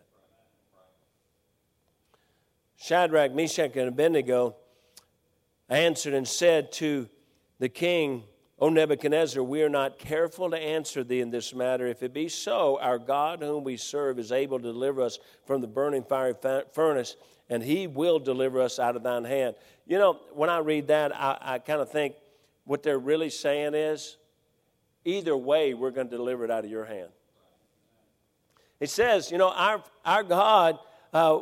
Shadrach, 2.77 3.33
Meshach, 3.33 3.77
and 3.77 3.89
Abednego 3.89 4.57
answered 5.69 6.15
and 6.15 6.27
said 6.27 6.73
to 6.73 7.09
the 7.63 7.69
king, 7.69 8.25
O 8.59 8.69
Nebuchadnezzar, 8.71 9.41
we 9.41 9.63
are 9.63 9.69
not 9.69 9.97
careful 9.97 10.51
to 10.51 10.59
answer 10.59 11.05
thee 11.05 11.21
in 11.21 11.31
this 11.31 11.55
matter. 11.55 11.87
If 11.87 12.03
it 12.03 12.13
be 12.13 12.29
so, 12.29 12.77
our 12.81 12.99
God, 12.99 13.41
whom 13.41 13.63
we 13.63 13.77
serve, 13.77 14.19
is 14.19 14.33
able 14.33 14.59
to 14.59 14.65
deliver 14.65 15.01
us 15.01 15.21
from 15.47 15.61
the 15.61 15.69
burning 15.69 16.03
fiery 16.03 16.35
furnace, 16.73 17.15
and 17.49 17.63
he 17.63 17.87
will 17.87 18.19
deliver 18.19 18.61
us 18.61 18.81
out 18.81 18.97
of 18.97 19.05
thine 19.05 19.23
hand. 19.23 19.55
You 19.87 19.99
know, 19.99 20.19
when 20.33 20.51
I 20.51 20.59
read 20.59 20.89
that, 20.89 21.15
I, 21.15 21.39
I 21.41 21.59
kind 21.61 21.81
of 21.81 21.89
think 21.89 22.17
what 22.65 22.83
they're 22.83 22.99
really 22.99 23.31
saying 23.31 23.75
is 23.75 24.17
either 25.05 25.37
way, 25.37 25.73
we're 25.73 25.93
going 25.93 26.09
to 26.09 26.17
deliver 26.17 26.45
it 26.45 26.51
out 26.51 26.65
of 26.65 26.71
your 26.71 26.85
hand. 26.85 27.11
It 28.81 28.91
says, 28.91 29.31
you 29.31 29.39
know, 29.39 29.51
our, 29.51 29.85
our 30.05 30.25
God 30.25 30.81
uh, 31.13 31.39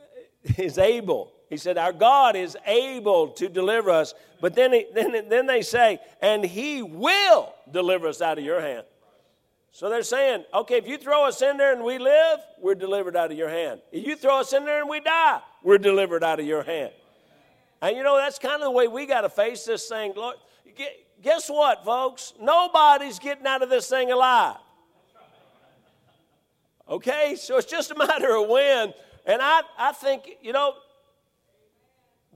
is 0.56 0.78
able. 0.78 1.34
He 1.48 1.56
said, 1.56 1.78
Our 1.78 1.92
God 1.92 2.36
is 2.36 2.56
able 2.66 3.28
to 3.28 3.48
deliver 3.48 3.90
us. 3.90 4.14
But 4.40 4.54
then, 4.54 4.72
he, 4.72 4.86
then, 4.94 5.28
then 5.28 5.46
they 5.46 5.62
say, 5.62 5.98
And 6.20 6.44
He 6.44 6.82
will 6.82 7.54
deliver 7.70 8.08
us 8.08 8.20
out 8.20 8.38
of 8.38 8.44
your 8.44 8.60
hand. 8.60 8.84
So 9.78 9.88
they're 9.88 10.02
saying, 10.02 10.44
okay, 10.52 10.78
if 10.78 10.88
you 10.88 10.98
throw 10.98 11.24
us 11.24 11.40
in 11.40 11.56
there 11.56 11.72
and 11.72 11.84
we 11.84 11.98
live, 11.98 12.40
we're 12.60 12.74
delivered 12.74 13.16
out 13.16 13.30
of 13.30 13.38
your 13.38 13.48
hand. 13.48 13.80
If 13.92 14.04
you 14.04 14.16
throw 14.16 14.40
us 14.40 14.52
in 14.52 14.64
there 14.64 14.80
and 14.80 14.88
we 14.88 14.98
die, 14.98 15.40
we're 15.62 15.78
delivered 15.78 16.24
out 16.24 16.40
of 16.40 16.46
your 16.46 16.64
hand. 16.64 16.90
And 17.80 17.96
you 17.96 18.02
know, 18.02 18.16
that's 18.16 18.40
kind 18.40 18.56
of 18.56 18.62
the 18.62 18.70
way 18.72 18.88
we 18.88 19.06
got 19.06 19.20
to 19.20 19.28
face 19.28 19.64
this 19.64 19.88
thing. 19.88 20.14
Lord, 20.16 20.34
guess 21.22 21.48
what, 21.48 21.84
folks? 21.84 22.34
Nobody's 22.40 23.20
getting 23.20 23.46
out 23.46 23.62
of 23.62 23.70
this 23.70 23.88
thing 23.88 24.10
alive. 24.10 24.56
Okay? 26.88 27.36
So 27.38 27.58
it's 27.58 27.70
just 27.70 27.92
a 27.92 27.94
matter 27.96 28.36
of 28.36 28.48
when. 28.48 28.92
And 29.26 29.40
I, 29.40 29.60
I 29.78 29.92
think, 29.92 30.38
you 30.42 30.52
know, 30.52 30.74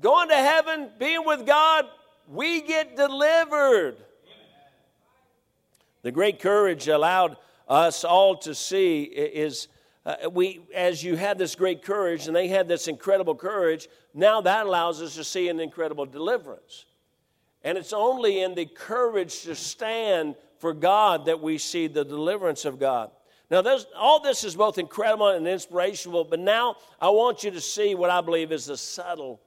going 0.03 0.29
to 0.29 0.37
heaven, 0.37 0.91
being 0.99 1.25
with 1.25 1.47
God, 1.47 1.87
we 2.29 2.61
get 2.61 2.97
delivered. 2.97 3.97
The 6.03 6.11
great 6.11 6.41
courage 6.41 6.89
allowed 6.89 7.37
us 7.69 8.05
all 8.05 8.37
to 8.39 8.55
see 8.55 9.03
is 9.05 9.69
uh, 10.05 10.17
we 10.33 10.61
as 10.75 11.03
you 11.05 11.17
had 11.17 11.39
this 11.39 11.55
great 11.55 11.83
courage 11.83 12.27
and 12.27 12.35
they 12.35 12.49
had 12.49 12.67
this 12.67 12.89
incredible 12.89 13.37
courage 13.37 13.89
now 14.15 14.41
that 14.41 14.67
allows 14.67 15.01
us 15.01 15.15
to 15.15 15.23
see 15.23 15.49
an 15.49 15.61
incredible 15.61 16.05
deliverance 16.05 16.87
and 17.63 17.79
it's 17.79 17.93
only 17.93 18.43
in 18.43 18.55
the 18.57 18.67
courage 18.67 19.43
to 19.43 19.55
stand 19.55 20.35
for 20.59 20.75
god 20.75 21.27
that 21.27 21.41
we 21.41 21.57
see 21.57 21.87
the 21.87 22.05
deliverance 22.05 22.65
of 22.65 22.81
god 22.81 23.13
now 23.49 23.63
all 23.97 24.21
this 24.21 24.43
is 24.43 24.57
both 24.57 24.77
incredible 24.77 25.29
and 25.29 25.47
inspirational 25.47 26.25
but 26.25 26.41
now 26.41 26.75
i 27.01 27.09
want 27.09 27.45
you 27.45 27.53
to 27.53 27.61
see 27.61 27.95
what 27.95 28.11
i 28.11 28.21
believe 28.21 28.51
is 28.51 28.67
the 28.67 28.77
subtle 28.77 29.41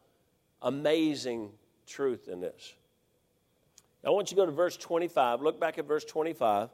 amazing 0.65 1.51
truth 1.87 2.27
in 2.27 2.41
this. 2.41 2.73
I 4.03 4.09
want 4.09 4.29
you 4.29 4.35
to 4.35 4.41
go 4.41 4.45
to 4.45 4.51
verse 4.51 4.75
25. 4.75 5.41
Look 5.41 5.59
back 5.59 5.77
at 5.77 5.87
verse 5.87 6.03
25. 6.03 6.69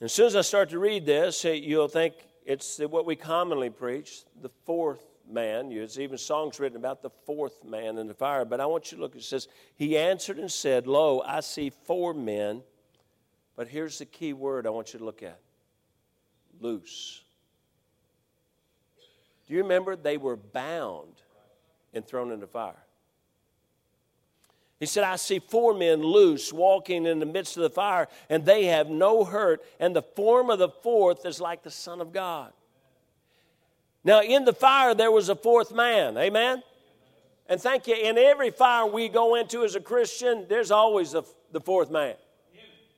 As 0.00 0.12
soon 0.12 0.26
as 0.26 0.36
I 0.36 0.40
start 0.40 0.70
to 0.70 0.78
read 0.78 1.04
this, 1.04 1.44
you'll 1.44 1.88
think 1.88 2.14
it's 2.46 2.78
what 2.78 3.04
we 3.04 3.16
commonly 3.16 3.68
preach 3.68 4.22
the 4.40 4.48
fourth 4.64 5.04
man. 5.30 5.68
There's 5.68 6.00
even 6.00 6.16
songs 6.16 6.58
written 6.58 6.78
about 6.78 7.02
the 7.02 7.10
fourth 7.26 7.64
man 7.64 7.98
in 7.98 8.06
the 8.06 8.14
fire. 8.14 8.44
But 8.44 8.60
I 8.60 8.66
want 8.66 8.90
you 8.90 8.96
to 8.96 9.02
look. 9.02 9.14
It 9.14 9.22
says, 9.22 9.46
He 9.76 9.98
answered 9.98 10.38
and 10.38 10.50
said, 10.50 10.86
Lo, 10.86 11.22
I 11.24 11.40
see 11.40 11.70
four 11.70 12.14
men. 12.14 12.62
But 13.56 13.68
here's 13.68 13.98
the 13.98 14.06
key 14.06 14.32
word 14.32 14.66
I 14.66 14.70
want 14.70 14.94
you 14.94 14.98
to 15.00 15.04
look 15.04 15.22
at 15.22 15.38
loose. 16.60 17.22
Do 19.50 19.56
you 19.56 19.62
remember? 19.62 19.96
They 19.96 20.16
were 20.16 20.36
bound 20.36 21.22
and 21.92 22.06
thrown 22.06 22.30
into 22.30 22.46
fire. 22.46 22.86
He 24.78 24.86
said, 24.86 25.02
I 25.02 25.16
see 25.16 25.40
four 25.40 25.74
men 25.74 26.04
loose 26.04 26.52
walking 26.52 27.04
in 27.04 27.18
the 27.18 27.26
midst 27.26 27.56
of 27.56 27.64
the 27.64 27.70
fire, 27.70 28.06
and 28.28 28.44
they 28.44 28.66
have 28.66 28.88
no 28.88 29.24
hurt, 29.24 29.60
and 29.80 29.94
the 29.94 30.02
form 30.02 30.50
of 30.50 30.60
the 30.60 30.68
fourth 30.68 31.26
is 31.26 31.40
like 31.40 31.64
the 31.64 31.70
Son 31.70 32.00
of 32.00 32.12
God. 32.12 32.52
Now, 34.04 34.22
in 34.22 34.44
the 34.44 34.52
fire, 34.52 34.94
there 34.94 35.10
was 35.10 35.28
a 35.28 35.34
fourth 35.34 35.74
man. 35.74 36.16
Amen? 36.16 36.62
And 37.48 37.60
thank 37.60 37.88
you. 37.88 37.96
In 37.96 38.18
every 38.18 38.52
fire 38.52 38.86
we 38.86 39.08
go 39.08 39.34
into 39.34 39.64
as 39.64 39.74
a 39.74 39.80
Christian, 39.80 40.46
there's 40.48 40.70
always 40.70 41.14
a, 41.14 41.24
the 41.50 41.60
fourth 41.60 41.90
man. 41.90 42.14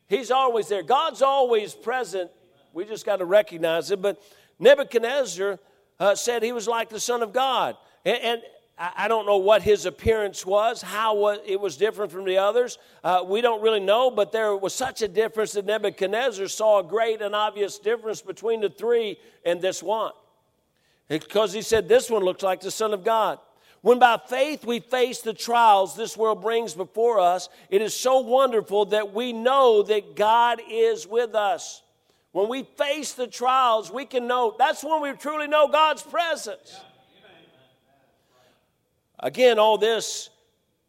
He's 0.06 0.30
always 0.30 0.68
there. 0.68 0.82
God's 0.82 1.22
always 1.22 1.72
present. 1.72 2.30
We 2.74 2.84
just 2.84 3.06
got 3.06 3.16
to 3.16 3.24
recognize 3.24 3.90
it. 3.90 4.02
But 4.02 4.22
Nebuchadnezzar 4.58 5.58
uh, 6.00 6.14
said 6.14 6.42
he 6.42 6.52
was 6.52 6.68
like 6.68 6.88
the 6.88 7.00
Son 7.00 7.22
of 7.22 7.32
God. 7.32 7.76
And, 8.04 8.18
and 8.22 8.42
I 8.78 9.06
don't 9.06 9.26
know 9.26 9.36
what 9.36 9.62
his 9.62 9.86
appearance 9.86 10.44
was, 10.44 10.82
how 10.82 11.28
it 11.28 11.60
was 11.60 11.76
different 11.76 12.10
from 12.10 12.24
the 12.24 12.38
others. 12.38 12.78
Uh, 13.04 13.22
we 13.24 13.40
don't 13.40 13.62
really 13.62 13.80
know, 13.80 14.10
but 14.10 14.32
there 14.32 14.56
was 14.56 14.74
such 14.74 15.02
a 15.02 15.08
difference 15.08 15.52
that 15.52 15.66
Nebuchadnezzar 15.66 16.48
saw 16.48 16.80
a 16.80 16.82
great 16.82 17.22
and 17.22 17.34
obvious 17.34 17.78
difference 17.78 18.22
between 18.22 18.60
the 18.60 18.70
three 18.70 19.18
and 19.44 19.60
this 19.60 19.82
one. 19.82 20.12
Because 21.08 21.52
he 21.52 21.62
said, 21.62 21.88
This 21.88 22.10
one 22.10 22.24
looks 22.24 22.42
like 22.42 22.60
the 22.60 22.70
Son 22.70 22.94
of 22.94 23.04
God. 23.04 23.38
When 23.82 23.98
by 23.98 24.18
faith 24.28 24.64
we 24.64 24.80
face 24.80 25.20
the 25.20 25.34
trials 25.34 25.94
this 25.94 26.16
world 26.16 26.40
brings 26.40 26.72
before 26.72 27.20
us, 27.20 27.48
it 27.68 27.82
is 27.82 27.94
so 27.94 28.20
wonderful 28.20 28.86
that 28.86 29.12
we 29.12 29.32
know 29.32 29.82
that 29.82 30.16
God 30.16 30.60
is 30.68 31.06
with 31.06 31.34
us. 31.34 31.82
When 32.32 32.48
we 32.48 32.62
face 32.62 33.12
the 33.12 33.26
trials, 33.26 33.90
we 33.90 34.06
can 34.06 34.26
know 34.26 34.54
that's 34.58 34.82
when 34.82 35.02
we 35.02 35.12
truly 35.12 35.46
know 35.46 35.68
God's 35.68 36.02
presence. 36.02 36.80
Again, 39.20 39.58
all 39.58 39.78
this 39.78 40.30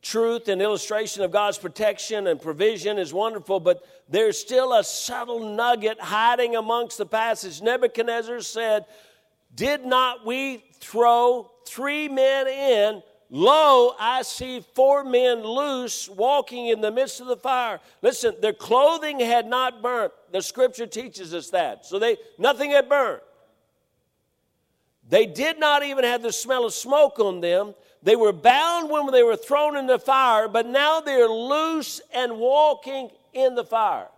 truth 0.02 0.48
and 0.48 0.62
illustration 0.62 1.24
of 1.24 1.32
God's 1.32 1.58
protection 1.58 2.28
and 2.28 2.42
provision 2.42 2.98
is 2.98 3.14
wonderful, 3.14 3.60
but 3.60 3.86
there's 4.10 4.38
still 4.38 4.74
a 4.74 4.84
subtle 4.84 5.40
nugget 5.40 6.00
hiding 6.00 6.56
amongst 6.56 6.98
the 6.98 7.06
passage. 7.06 7.62
Nebuchadnezzar 7.62 8.42
said, 8.42 8.86
Did 9.54 9.86
not 9.86 10.26
we 10.26 10.64
throw 10.80 11.52
three 11.66 12.10
men 12.10 12.48
in 12.48 13.04
Lo, 13.36 13.96
I 14.00 14.22
see 14.22 14.64
four 14.76 15.04
men 15.04 15.44
loose 15.44 16.08
walking 16.08 16.68
in 16.68 16.82
the 16.82 16.92
midst 16.92 17.20
of 17.20 17.26
the 17.26 17.36
fire. 17.36 17.80
Listen, 18.04 18.36
their 18.42 18.54
clothing 18.54 19.20
had 19.20 19.48
not 19.48 19.82
burnt. 19.82 20.14
The 20.32 20.40
scripture 20.40 20.86
teaches 20.86 21.34
us 21.34 21.50
that. 21.50 21.84
So 21.84 21.98
they 21.98 22.18
nothing 22.38 22.70
had 22.70 22.88
burnt. 22.88 23.24
They 25.10 25.26
did 25.26 25.60
not 25.60 25.82
even 25.82 26.04
have 26.04 26.22
the 26.22 26.32
smell 26.32 26.64
of 26.64 26.76
smoke 26.76 27.18
on 27.18 27.42
them. 27.42 27.74
They 28.04 28.16
were 28.16 28.34
bound 28.34 28.92
when 28.92 29.10
they 29.12 29.24
were 29.24 29.36
thrown 29.36 29.78
in 29.78 29.88
the 29.88 29.98
fire, 29.98 30.48
but 30.48 30.68
now 30.68 31.00
they're 31.00 31.28
loose 31.28 32.02
and 32.14 32.38
walking 32.38 33.10
in 33.34 33.56
the 33.56 33.64
fire. 33.64 34.10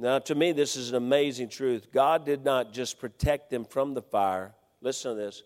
Now, 0.00 0.20
to 0.20 0.34
me, 0.36 0.52
this 0.52 0.76
is 0.76 0.90
an 0.90 0.94
amazing 0.94 1.48
truth. 1.48 1.88
God 1.92 2.24
did 2.24 2.44
not 2.44 2.72
just 2.72 3.00
protect 3.00 3.50
them 3.50 3.64
from 3.64 3.94
the 3.94 4.02
fire. 4.02 4.54
Listen 4.80 5.16
to 5.16 5.20
this. 5.20 5.42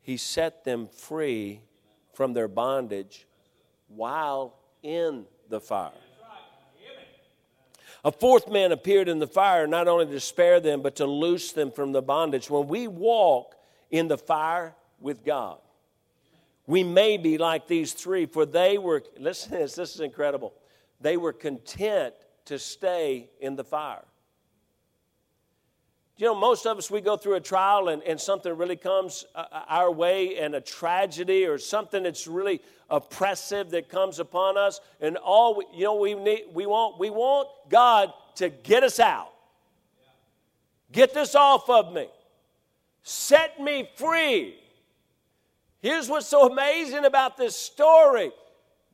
He 0.00 0.16
set 0.16 0.64
them 0.64 0.86
free 0.86 1.60
from 2.14 2.32
their 2.32 2.46
bondage 2.46 3.26
while 3.88 4.60
in 4.84 5.26
the 5.48 5.60
fire. 5.60 5.90
A 8.04 8.12
fourth 8.12 8.48
man 8.48 8.70
appeared 8.70 9.08
in 9.08 9.18
the 9.18 9.26
fire, 9.26 9.66
not 9.66 9.88
only 9.88 10.06
to 10.06 10.20
spare 10.20 10.60
them, 10.60 10.82
but 10.82 10.94
to 10.96 11.06
loose 11.06 11.50
them 11.50 11.72
from 11.72 11.90
the 11.90 12.00
bondage. 12.00 12.48
When 12.48 12.68
we 12.68 12.86
walk 12.86 13.56
in 13.90 14.06
the 14.06 14.16
fire 14.16 14.76
with 15.00 15.24
God, 15.24 15.58
we 16.64 16.84
may 16.84 17.16
be 17.16 17.38
like 17.38 17.66
these 17.66 17.92
three, 17.92 18.24
for 18.24 18.46
they 18.46 18.78
were, 18.78 19.02
listen 19.18 19.50
to 19.50 19.58
this, 19.58 19.74
this 19.74 19.96
is 19.96 20.00
incredible. 20.00 20.54
they 21.00 21.16
were 21.16 21.32
content 21.32 22.14
to 22.46 22.58
stay 22.58 23.28
in 23.40 23.56
the 23.56 23.64
fire. 23.64 24.04
You 26.16 26.26
know, 26.26 26.34
most 26.34 26.66
of 26.66 26.76
us, 26.76 26.90
we 26.90 27.00
go 27.00 27.16
through 27.16 27.36
a 27.36 27.40
trial 27.40 27.88
and, 27.88 28.02
and 28.02 28.20
something 28.20 28.54
really 28.54 28.76
comes 28.76 29.24
uh, 29.34 29.44
uh, 29.50 29.62
our 29.68 29.90
way 29.90 30.36
and 30.36 30.54
a 30.54 30.60
tragedy 30.60 31.46
or 31.46 31.56
something 31.56 32.02
that's 32.02 32.26
really 32.26 32.60
oppressive 32.90 33.70
that 33.70 33.88
comes 33.88 34.18
upon 34.18 34.58
us. 34.58 34.82
And 35.00 35.16
all, 35.16 35.56
we, 35.56 35.64
you 35.72 35.84
know, 35.84 35.94
we, 35.94 36.14
need, 36.14 36.44
we, 36.52 36.66
want, 36.66 36.98
we 36.98 37.08
want 37.08 37.48
God 37.70 38.12
to 38.34 38.50
get 38.50 38.82
us 38.82 39.00
out. 39.00 39.32
Get 40.92 41.14
this 41.14 41.34
off 41.34 41.70
of 41.70 41.92
me. 41.94 42.06
Set 43.02 43.58
me 43.58 43.88
free. 43.96 44.56
Here's 45.80 46.08
what's 46.08 46.26
so 46.26 46.50
amazing 46.50 47.06
about 47.06 47.36
this 47.38 47.56
story 47.56 48.32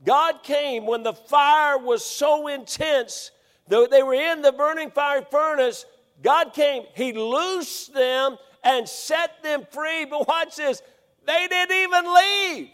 God 0.05 0.43
came 0.43 0.87
when 0.87 1.03
the 1.03 1.15
fire 1.15 1.79
was 1.79 2.05
so 2.05 2.49
intense, 2.49 3.31
though 3.69 3.87
they 3.87 4.03
were 4.03 4.15
in 4.15 4.43
the 4.43 4.53
burning 4.53 4.91
fire 4.91 5.23
furnace 5.31 5.85
God 6.23 6.53
came, 6.55 6.85
He 6.95 7.13
loosed 7.13 7.93
them 7.93 8.39
and 8.65 8.89
set 8.89 9.43
them 9.43 9.67
free. 9.71 10.05
But 10.05 10.27
watch 10.27 10.57
this, 10.57 10.83
they 11.27 11.47
didn't 11.49 11.77
even 11.77 12.15
leave. 12.15 12.69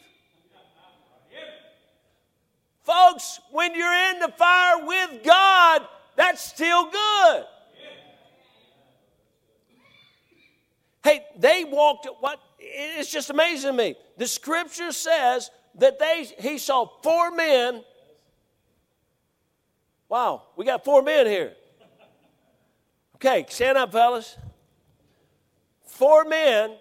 Folks, 2.82 3.40
when 3.52 3.74
you're 3.74 4.10
in 4.10 4.18
the 4.18 4.32
fire 4.36 4.84
with 4.84 5.22
God, 5.24 5.82
that's 6.16 6.42
still 6.42 6.90
good. 6.90 7.44
Hey, 11.04 11.24
they 11.36 11.64
walked 11.64 12.08
what 12.20 12.40
it's 12.58 13.10
just 13.10 13.30
amazing 13.30 13.72
to 13.72 13.76
me. 13.76 13.96
The 14.18 14.26
scripture 14.26 14.92
says 14.92 15.50
that 15.76 15.98
they 15.98 16.28
he 16.38 16.58
saw 16.58 16.86
four 17.02 17.32
men. 17.32 17.82
Wow, 20.12 20.42
we 20.56 20.66
got 20.66 20.84
four 20.84 21.00
men 21.00 21.26
here. 21.26 21.54
Okay, 23.14 23.46
stand 23.48 23.78
up, 23.78 23.92
fellas. 23.92 24.36
Four 25.86 26.26
men, 26.26 26.72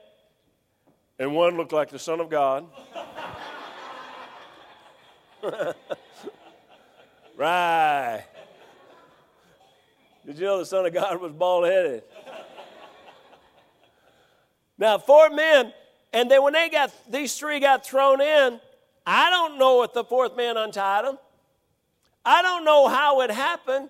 and 1.18 1.34
one 1.34 1.56
looked 1.56 1.72
like 1.72 1.90
the 1.90 1.98
Son 1.98 2.20
of 2.20 2.30
God. 2.30 2.66
right. 7.38 8.26
Did 10.26 10.38
you 10.38 10.44
know 10.44 10.58
the 10.58 10.66
Son 10.66 10.86
of 10.86 10.94
God 10.94 11.22
was 11.22 11.32
bald 11.32 11.68
headed? 11.68 12.04
now, 14.78 14.98
four 14.98 15.30
men, 15.30 15.72
and 16.12 16.30
then 16.30 16.44
when 16.44 16.52
they 16.52 16.68
got, 16.68 16.92
these 17.10 17.34
three 17.36 17.62
got 17.62 17.86
thrown 17.86 18.20
in, 18.20 18.60
I 19.06 19.30
don't 19.30 19.58
know 19.58 19.84
if 19.84 19.94
the 19.94 20.04
fourth 20.04 20.36
man 20.36 20.58
untied 20.58 21.06
them. 21.06 21.18
I 22.26 22.42
don't 22.42 22.66
know 22.66 22.88
how 22.88 23.22
it 23.22 23.32
happened. 23.32 23.90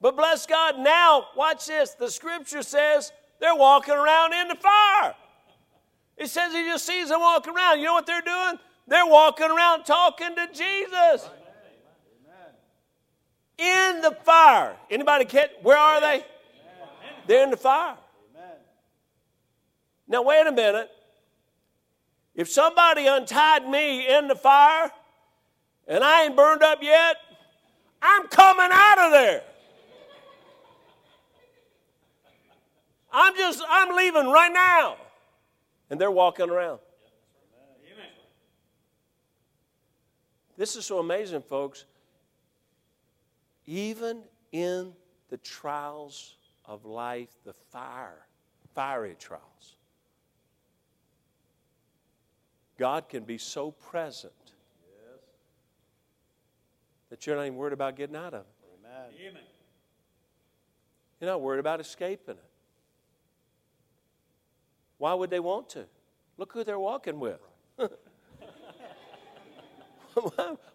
But 0.00 0.16
bless 0.16 0.46
God, 0.46 0.78
now, 0.78 1.26
watch 1.36 1.66
this. 1.66 1.94
The 1.94 2.10
scripture 2.10 2.62
says 2.62 3.12
they're 3.40 3.54
walking 3.54 3.94
around 3.94 4.34
in 4.34 4.48
the 4.48 4.54
fire. 4.54 5.14
It 6.16 6.28
says 6.28 6.52
he 6.52 6.62
just 6.64 6.86
sees 6.86 7.08
them 7.08 7.20
walking 7.20 7.54
around. 7.54 7.78
You 7.78 7.86
know 7.86 7.94
what 7.94 8.06
they're 8.06 8.22
doing? 8.22 8.58
They're 8.86 9.06
walking 9.06 9.50
around 9.50 9.84
talking 9.84 10.34
to 10.36 10.48
Jesus. 10.52 11.28
In 13.58 14.00
the 14.02 14.16
fire. 14.24 14.76
Anybody 14.90 15.24
catch? 15.24 15.50
Where 15.62 15.78
are 15.78 16.00
they? 16.00 16.24
They're 17.26 17.44
in 17.44 17.50
the 17.50 17.56
fire. 17.56 17.96
Now, 20.08 20.22
wait 20.22 20.46
a 20.46 20.52
minute. 20.52 20.90
If 22.34 22.50
somebody 22.50 23.06
untied 23.06 23.68
me 23.68 24.06
in 24.14 24.28
the 24.28 24.36
fire 24.36 24.90
and 25.88 26.04
I 26.04 26.24
ain't 26.24 26.36
burned 26.36 26.62
up 26.62 26.78
yet, 26.82 27.16
I'm 28.02 28.28
coming 28.28 28.68
out 28.70 28.98
of 28.98 29.12
there. 29.12 29.42
I'm 33.12 33.34
just, 33.34 33.62
I'm 33.68 33.96
leaving 33.96 34.26
right 34.26 34.52
now. 34.52 34.96
And 35.88 36.00
they're 36.00 36.10
walking 36.10 36.50
around. 36.50 36.80
This 40.56 40.76
is 40.76 40.86
so 40.86 40.98
amazing, 40.98 41.42
folks. 41.42 41.84
Even 43.66 44.22
in 44.52 44.92
the 45.28 45.36
trials 45.38 46.36
of 46.64 46.84
life, 46.84 47.28
the 47.44 47.52
fire, 47.52 48.26
fiery 48.74 49.16
trials, 49.18 49.76
God 52.78 53.08
can 53.08 53.24
be 53.24 53.38
so 53.38 53.70
present 53.70 54.32
that 57.10 57.26
you're 57.26 57.36
not 57.36 57.42
even 57.42 57.56
worried 57.56 57.72
about 57.72 57.96
getting 57.96 58.16
out 58.16 58.34
of 58.34 58.40
it. 58.40 58.46
Amen. 58.84 59.32
You're 61.20 61.30
not 61.30 61.40
worried 61.40 61.60
about 61.60 61.80
escaping 61.80 62.34
it. 62.34 62.44
Why 64.98 65.14
would 65.14 65.30
they 65.30 65.40
want 65.40 65.70
to? 65.70 65.86
Look 66.36 66.52
who 66.52 66.64
they're 66.64 66.78
walking 66.78 67.18
with. 67.18 67.40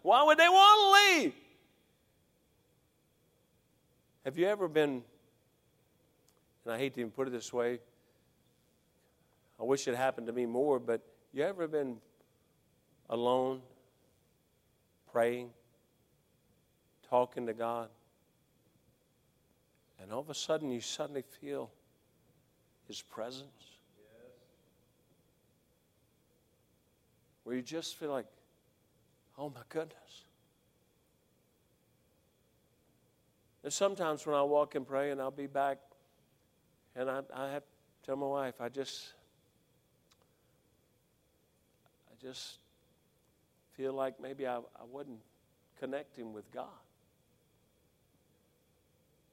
Why 0.02 0.22
would 0.22 0.38
they 0.38 0.48
want 0.48 1.18
to 1.18 1.22
leave? 1.22 1.34
Have 4.24 4.38
you 4.38 4.46
ever 4.46 4.68
been, 4.68 5.02
and 6.64 6.74
I 6.74 6.78
hate 6.78 6.94
to 6.94 7.00
even 7.00 7.10
put 7.10 7.26
it 7.26 7.32
this 7.32 7.52
way, 7.52 7.80
I 9.60 9.64
wish 9.64 9.88
it 9.88 9.96
happened 9.96 10.28
to 10.28 10.32
me 10.32 10.46
more, 10.46 10.78
but 10.78 11.00
you 11.32 11.42
ever 11.42 11.66
been 11.66 11.96
alone, 13.10 13.62
praying, 15.10 15.50
talking 17.12 17.44
to 17.44 17.52
God, 17.52 17.90
and 20.00 20.10
all 20.10 20.20
of 20.20 20.30
a 20.30 20.34
sudden 20.34 20.70
you 20.70 20.80
suddenly 20.80 21.24
feel 21.42 21.70
His 22.88 23.02
presence? 23.02 23.72
where 27.44 27.56
you 27.56 27.62
just 27.62 27.96
feel 27.96 28.10
like, 28.10 28.26
oh 29.36 29.50
my 29.50 29.60
goodness. 29.68 30.24
And 33.64 33.72
sometimes 33.72 34.24
when 34.24 34.36
I 34.36 34.42
walk 34.42 34.74
and 34.74 34.86
pray 34.86 35.10
and 35.10 35.20
I'll 35.20 35.32
be 35.32 35.48
back, 35.48 35.78
and 36.94 37.10
I, 37.10 37.20
I 37.34 37.50
have 37.50 37.62
to 37.62 38.06
tell 38.06 38.16
my 38.16 38.26
wife, 38.26 38.54
I 38.60 38.68
just, 38.68 39.12
I 42.08 42.24
just 42.24 42.58
feel 43.76 43.92
like 43.92 44.20
maybe 44.20 44.46
I, 44.46 44.58
I 44.58 44.84
wasn't 44.88 45.18
connecting 45.80 46.32
with 46.32 46.50
God. 46.52 46.68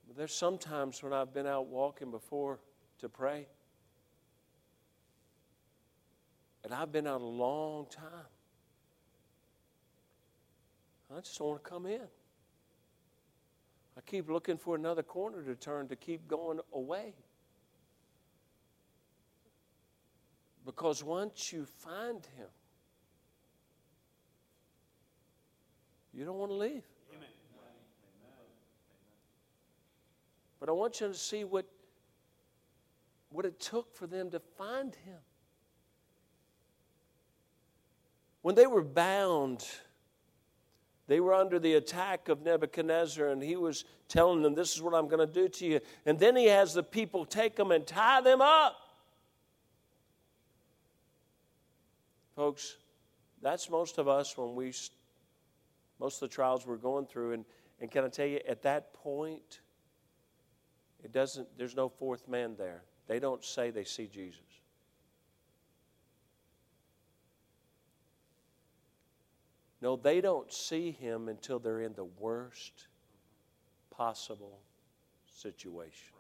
But 0.10 0.18
there's 0.18 0.34
sometimes 0.34 1.02
when 1.02 1.14
I've 1.14 1.34
been 1.34 1.48
out 1.48 1.68
walking 1.68 2.12
before 2.12 2.60
to 2.98 3.08
pray 3.08 3.48
And 6.64 6.74
I've 6.74 6.92
been 6.92 7.08
out 7.08 7.22
a 7.22 7.26
long 7.26 7.88
time. 7.90 8.28
I 11.16 11.20
just 11.22 11.38
don't 11.38 11.48
want 11.48 11.64
to 11.64 11.70
come 11.70 11.86
in. 11.86 12.02
I 13.98 14.02
keep 14.06 14.30
looking 14.30 14.58
for 14.58 14.76
another 14.76 15.02
corner 15.02 15.42
to 15.42 15.56
turn 15.56 15.88
to 15.88 15.96
keep 15.96 16.28
going 16.28 16.60
away. 16.74 17.16
Because 20.66 21.04
once 21.04 21.52
you 21.52 21.66
find 21.66 22.24
Him, 22.38 22.48
you 26.14 26.26
don't 26.26 26.38
want 26.38 26.52
to 26.52 26.56
leave. 26.56 26.84
But 30.60 30.70
I 30.70 30.72
want 30.74 31.00
you 31.00 31.08
to 31.08 31.14
see 31.14 31.44
what, 31.44 31.66
what 33.30 33.46
it 33.46 33.60
took 33.60 33.96
for 33.96 34.08
them 34.08 34.30
to 34.32 34.40
find 34.40 34.94
Him. 34.96 35.20
When 38.42 38.56
they 38.56 38.68
were 38.68 38.84
bound, 38.84 39.66
they 41.08 41.20
were 41.20 41.34
under 41.34 41.60
the 41.60 41.74
attack 41.74 42.30
of 42.30 42.42
Nebuchadnezzar, 42.42 43.30
and 43.30 43.42
he 43.42 43.56
was 43.56 43.84
telling 44.08 44.42
them, 44.42 44.54
This 44.54 44.76
is 44.76 44.82
what 44.82 44.94
I'm 44.94 45.08
going 45.08 45.26
to 45.26 45.34
do 45.34 45.50
to 45.50 45.66
you. 45.66 45.80
And 46.06 46.20
then 46.20 46.36
he 46.36 46.46
has 46.46 46.74
the 46.74 46.84
people 46.84 47.26
take 47.26 47.56
them 47.56 47.72
and 47.72 47.86
tie 47.86 48.22
them 48.22 48.42
up. 48.42 48.76
Folks, 52.36 52.78
that's 53.42 53.70
most 53.70 53.98
of 53.98 54.08
us 54.08 54.38
when 54.38 54.56
we, 54.56 54.72
most 56.00 56.22
of 56.22 56.30
the 56.30 56.34
trials 56.34 56.66
we're 56.66 56.78
going 56.78 57.06
through. 57.06 57.34
And, 57.34 57.46
and 57.82 57.92
can 57.92 58.06
I 58.06 58.08
tell 58.08 58.28
you, 58.28 58.40
at 58.48 58.62
that 58.62 58.94
point, 58.94 59.60
it 61.04 61.12
doesn't, 61.12 61.48
there's 61.58 61.76
no 61.76 61.90
fourth 61.90 62.28
man 62.28 62.56
there. 62.58 62.84
They 63.08 63.20
don't 63.20 63.44
say 63.44 63.72
they 63.72 63.84
see 63.84 64.08
Jesus. 64.08 64.42
No, 69.82 69.96
they 69.96 70.20
don't 70.20 70.52
see 70.52 70.92
him 70.92 71.30
until 71.30 71.58
they're 71.58 71.82
in 71.82 71.94
the 71.94 72.04
worst 72.04 72.88
possible 73.90 74.60
situation. 75.38 76.14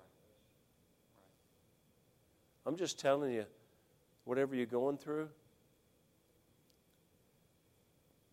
I'm 2.65 2.77
just 2.77 2.99
telling 2.99 3.33
you, 3.33 3.45
whatever 4.23 4.55
you're 4.55 4.65
going 4.65 4.97
through, 4.97 5.29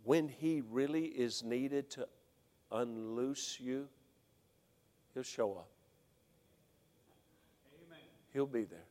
when 0.05 0.29
he 0.29 0.63
really 0.71 1.07
is 1.07 1.43
needed 1.43 1.91
to 1.91 2.07
unloose 2.71 3.59
you, 3.61 3.89
He'll 5.15 5.23
show 5.23 5.53
up. 5.53 5.69
He'll 8.37 8.45
be 8.45 8.65
there. 8.65 8.85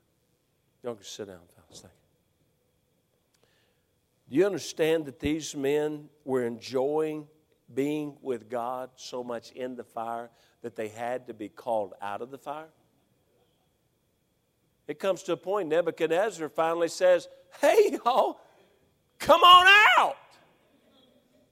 Y'all 0.81 0.95
can 0.95 1.03
sit 1.03 1.27
down, 1.27 1.38
fellas. 1.55 1.81
Thank 1.81 1.93
you. 1.93 3.47
Do 4.27 4.36
you 4.38 4.45
understand 4.47 5.05
that 5.05 5.19
these 5.19 5.55
men 5.55 6.10
were 6.23 6.43
enjoying 6.47 7.27
being 7.71 8.17
with 8.23 8.49
God 8.49 8.89
so 8.95 9.23
much 9.23 9.51
in 9.51 9.75
the 9.75 9.84
fire 9.84 10.31
that 10.63 10.75
they 10.75 10.88
had 10.88 11.27
to 11.27 11.36
be 11.36 11.47
called 11.47 11.93
out 12.01 12.23
of 12.23 12.31
the 12.31 12.39
fire? 12.39 12.69
It 14.88 14.97
comes 14.97 15.21
to 15.23 15.34
a 15.34 15.38
point, 15.38 15.69
Nebuchadnezzar 15.69 16.49
finally 16.49 16.88
says, 16.88 17.27
Hey, 17.62 17.99
y'all, 18.03 18.39
come 19.19 19.43
on 19.43 19.67
out. 19.99 20.17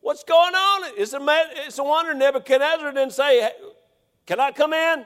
What's 0.02 0.24
going 0.24 0.56
on? 0.56 0.94
It's 0.98 1.14
a, 1.14 1.20
it's 1.68 1.78
a 1.78 1.84
wonder 1.84 2.16
Nebuchadnezzar 2.16 2.92
didn't 2.92 3.14
say, 3.14 3.42
hey, 3.42 3.52
Can 4.26 4.40
I 4.40 4.52
come 4.52 4.74
in? 4.74 5.06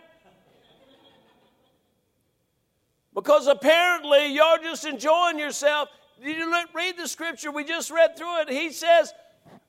Because 3.18 3.48
apparently 3.48 4.28
you're 4.28 4.60
just 4.60 4.86
enjoying 4.86 5.40
yourself. 5.40 5.90
Did 6.24 6.38
you 6.38 6.64
read 6.72 6.98
the 7.00 7.08
scripture? 7.08 7.50
We 7.50 7.64
just 7.64 7.90
read 7.90 8.16
through 8.16 8.42
it. 8.42 8.50
He 8.50 8.72
says, 8.72 9.12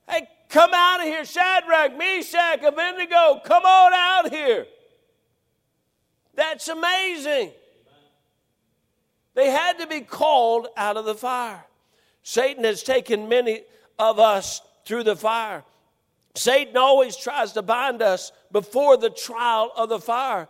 Hey, 0.07 0.29
come 0.51 0.71
out 0.75 1.01
of 1.01 1.07
here, 1.07 1.25
Shadrach, 1.25 1.97
Meshach, 1.97 2.63
Abednego, 2.63 3.41
come 3.43 3.65
on 3.65 3.93
out 3.95 4.31
here. 4.31 4.67
That's 6.35 6.69
amazing. 6.69 7.53
They 9.33 9.51
had 9.51 9.79
to 9.79 9.87
be 9.87 10.03
called 10.03 10.69
out 10.77 10.99
of 10.99 11.07
the 11.07 11.15
fire. 11.15 11.65
Satan 12.23 12.65
has 12.65 12.83
taken 12.83 13.31
many 13.31 13.63
of 13.99 14.19
us 14.19 14.61
through 14.85 15.05
the 15.05 15.17
fire. 15.17 15.65
Satan 16.35 16.77
always 16.77 17.17
tries 17.17 17.53
to 17.53 17.63
bind 17.63 18.03
us 18.03 18.31
before 18.53 18.99
the 18.99 19.09
trial 19.09 19.73
of 19.75 19.89
the 19.89 20.01
fire. 20.01 20.49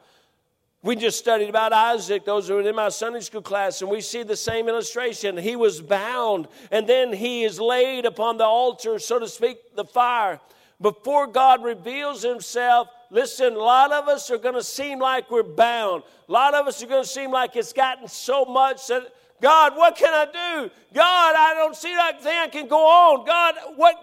We 0.80 0.94
just 0.94 1.18
studied 1.18 1.48
about 1.48 1.72
Isaac, 1.72 2.24
those 2.24 2.46
who 2.46 2.54
were 2.54 2.60
in 2.60 2.76
my 2.76 2.88
Sunday 2.88 3.20
school 3.20 3.42
class, 3.42 3.82
and 3.82 3.90
we 3.90 4.00
see 4.00 4.22
the 4.22 4.36
same 4.36 4.68
illustration. 4.68 5.36
He 5.36 5.56
was 5.56 5.80
bound, 5.80 6.46
and 6.70 6.86
then 6.86 7.12
he 7.12 7.42
is 7.42 7.58
laid 7.58 8.06
upon 8.06 8.36
the 8.36 8.44
altar, 8.44 9.00
so 9.00 9.18
to 9.18 9.26
speak, 9.26 9.74
the 9.74 9.84
fire. 9.84 10.38
Before 10.80 11.26
God 11.26 11.64
reveals 11.64 12.22
himself, 12.22 12.86
listen, 13.10 13.54
a 13.54 13.58
lot 13.58 13.90
of 13.90 14.06
us 14.06 14.30
are 14.30 14.38
going 14.38 14.54
to 14.54 14.62
seem 14.62 15.00
like 15.00 15.28
we're 15.32 15.42
bound. 15.42 16.04
A 16.28 16.32
lot 16.32 16.54
of 16.54 16.68
us 16.68 16.80
are 16.80 16.86
going 16.86 17.02
to 17.02 17.08
seem 17.08 17.32
like 17.32 17.56
it's 17.56 17.72
gotten 17.72 18.06
so 18.06 18.44
much 18.44 18.86
that, 18.86 19.02
God, 19.42 19.76
what 19.76 19.96
can 19.96 20.14
I 20.14 20.26
do? 20.26 20.70
God, 20.94 21.34
I 21.36 21.54
don't 21.56 21.74
see 21.74 21.92
that 21.92 22.22
thing 22.22 22.38
I 22.38 22.46
can 22.46 22.68
go 22.68 22.86
on. 22.86 23.26
God, 23.26 23.56
what, 23.74 23.96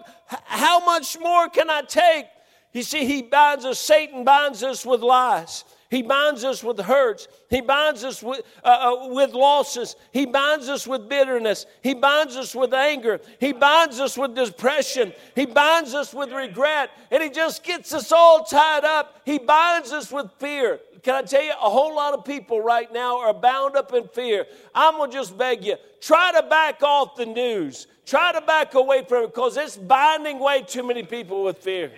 how 0.44 0.84
much 0.84 1.18
more 1.18 1.48
can 1.48 1.70
I 1.70 1.80
take? 1.80 2.26
You 2.74 2.82
see, 2.82 3.06
he 3.06 3.22
binds 3.22 3.64
us, 3.64 3.78
Satan 3.78 4.24
binds 4.24 4.62
us 4.62 4.84
with 4.84 5.00
lies. 5.00 5.64
He 5.90 6.02
binds 6.02 6.44
us 6.44 6.64
with 6.64 6.80
hurts. 6.80 7.28
He 7.48 7.60
binds 7.60 8.04
us 8.04 8.22
with, 8.22 8.42
uh, 8.64 8.66
uh, 8.68 9.08
with 9.08 9.32
losses. 9.32 9.96
He 10.12 10.26
binds 10.26 10.68
us 10.68 10.86
with 10.86 11.08
bitterness. 11.08 11.66
He 11.82 11.94
binds 11.94 12.36
us 12.36 12.54
with 12.54 12.74
anger. 12.74 13.20
He 13.38 13.52
binds 13.52 14.00
us 14.00 14.18
with 14.18 14.34
depression. 14.34 15.12
He 15.34 15.46
binds 15.46 15.94
us 15.94 16.12
with 16.12 16.32
regret. 16.32 16.90
And 17.10 17.22
He 17.22 17.30
just 17.30 17.62
gets 17.62 17.94
us 17.94 18.10
all 18.10 18.44
tied 18.44 18.84
up. 18.84 19.20
He 19.24 19.38
binds 19.38 19.92
us 19.92 20.10
with 20.10 20.30
fear. 20.38 20.80
Can 21.02 21.14
I 21.14 21.22
tell 21.22 21.42
you, 21.42 21.52
a 21.52 21.70
whole 21.70 21.94
lot 21.94 22.14
of 22.14 22.24
people 22.24 22.60
right 22.60 22.92
now 22.92 23.20
are 23.20 23.32
bound 23.32 23.76
up 23.76 23.92
in 23.94 24.08
fear. 24.08 24.44
I'm 24.74 24.96
going 24.96 25.10
to 25.10 25.16
just 25.16 25.38
beg 25.38 25.64
you 25.64 25.76
try 26.00 26.32
to 26.32 26.42
back 26.48 26.82
off 26.82 27.16
the 27.16 27.26
news, 27.26 27.86
try 28.04 28.32
to 28.32 28.40
back 28.40 28.74
away 28.74 29.04
from 29.04 29.24
it 29.24 29.34
because 29.34 29.56
it's 29.56 29.76
binding 29.76 30.38
way 30.38 30.62
too 30.62 30.86
many 30.86 31.02
people 31.02 31.44
with 31.44 31.58
fear. 31.58 31.90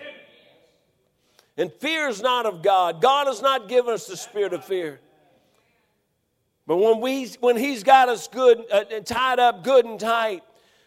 And 1.59 1.73
fear 1.73 2.07
is 2.07 2.21
not 2.21 2.45
of 2.45 2.63
God. 2.63 3.01
God 3.01 3.27
has 3.27 3.41
not 3.41 3.67
given 3.67 3.93
us 3.93 4.07
the 4.07 4.15
spirit 4.15 4.53
of 4.53 4.63
fear. 4.63 5.01
But 6.65 6.77
when, 6.77 7.01
we, 7.01 7.27
when 7.41 7.57
He's 7.57 7.83
got 7.83 8.07
us 8.07 8.29
good, 8.29 8.63
uh, 8.71 8.85
tied 9.03 9.39
up 9.39 9.61
good 9.61 9.83
and 9.85 9.99
tight 9.99 10.41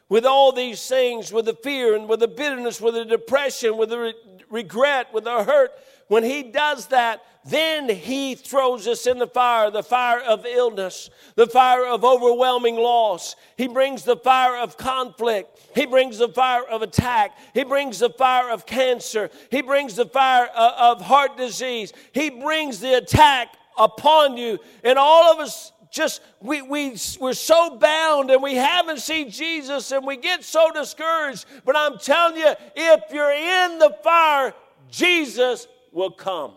with 0.09 0.25
all 0.25 0.51
these 0.51 0.87
things, 0.89 1.31
with 1.31 1.45
the 1.45 1.55
fear 1.55 1.95
and 1.95 2.09
with 2.09 2.21
the 2.21 2.29
bitterness, 2.29 2.81
with 2.81 2.95
the 2.95 3.05
depression, 3.05 3.77
with 3.77 3.91
the 3.91 3.99
re- 3.99 4.15
regret, 4.49 5.13
with 5.13 5.25
the 5.25 5.45
hurt, 5.45 5.73
when 6.09 6.25
He 6.25 6.43
does 6.43 6.87
that, 6.87 7.23
then 7.45 7.89
He 7.89 8.35
throws 8.37 8.87
us 8.87 9.07
in 9.07 9.19
the 9.19 9.27
fire, 9.27 9.71
the 9.71 9.83
fire 9.83 10.21
of 10.21 10.47
illness, 10.47 11.11
the 11.35 11.47
fire 11.47 11.85
of 11.87 12.05
overwhelming 12.05 12.77
loss. 12.77 13.35
He 13.57 13.67
brings 13.67 14.05
the 14.05 14.17
fire 14.17 14.57
of 14.59 14.77
conflict. 14.77 15.59
He 15.75 15.87
brings 15.87 16.19
the 16.19 16.29
fire 16.29 16.63
of 16.65 16.83
attack. 16.83 17.37
He 17.53 17.65
brings 17.65 17.99
the 17.99 18.11
fire 18.11 18.51
of 18.51 18.65
cancer. 18.65 19.31
He 19.51 19.61
brings 19.61 19.97
the 19.97 20.07
fire 20.07 20.49
uh, 20.55 20.93
of 20.93 21.01
heart 21.01 21.37
disease. 21.37 21.93
He 22.13 22.31
brings 22.31 22.79
the 22.79 22.99
attack 22.99 23.57
upon 23.77 24.37
you. 24.37 24.61
And 24.85 24.99
all 24.99 25.33
of 25.33 25.41
us 25.41 25.73
just, 25.91 26.23
we, 26.41 26.63
we, 26.63 26.97
we're 27.21 27.35
so 27.35 27.77
bound 27.77 28.31
and 28.31 28.43
we 28.43 28.55
haven't 28.55 29.01
seen 29.01 29.31
Jesus 29.31 29.91
and 29.91 30.07
we 30.07 30.17
get 30.17 30.45
so 30.45 30.71
discouraged. 30.71 31.45
But 31.65 31.77
I'm 31.77 31.99
telling 31.99 32.37
you, 32.37 32.55
if 32.77 33.13
you're 33.13 33.33
in 33.33 33.79
the 33.79 33.97
fire, 34.03 34.55
Jesus 34.91 35.67
will 35.91 36.11
come. 36.11 36.55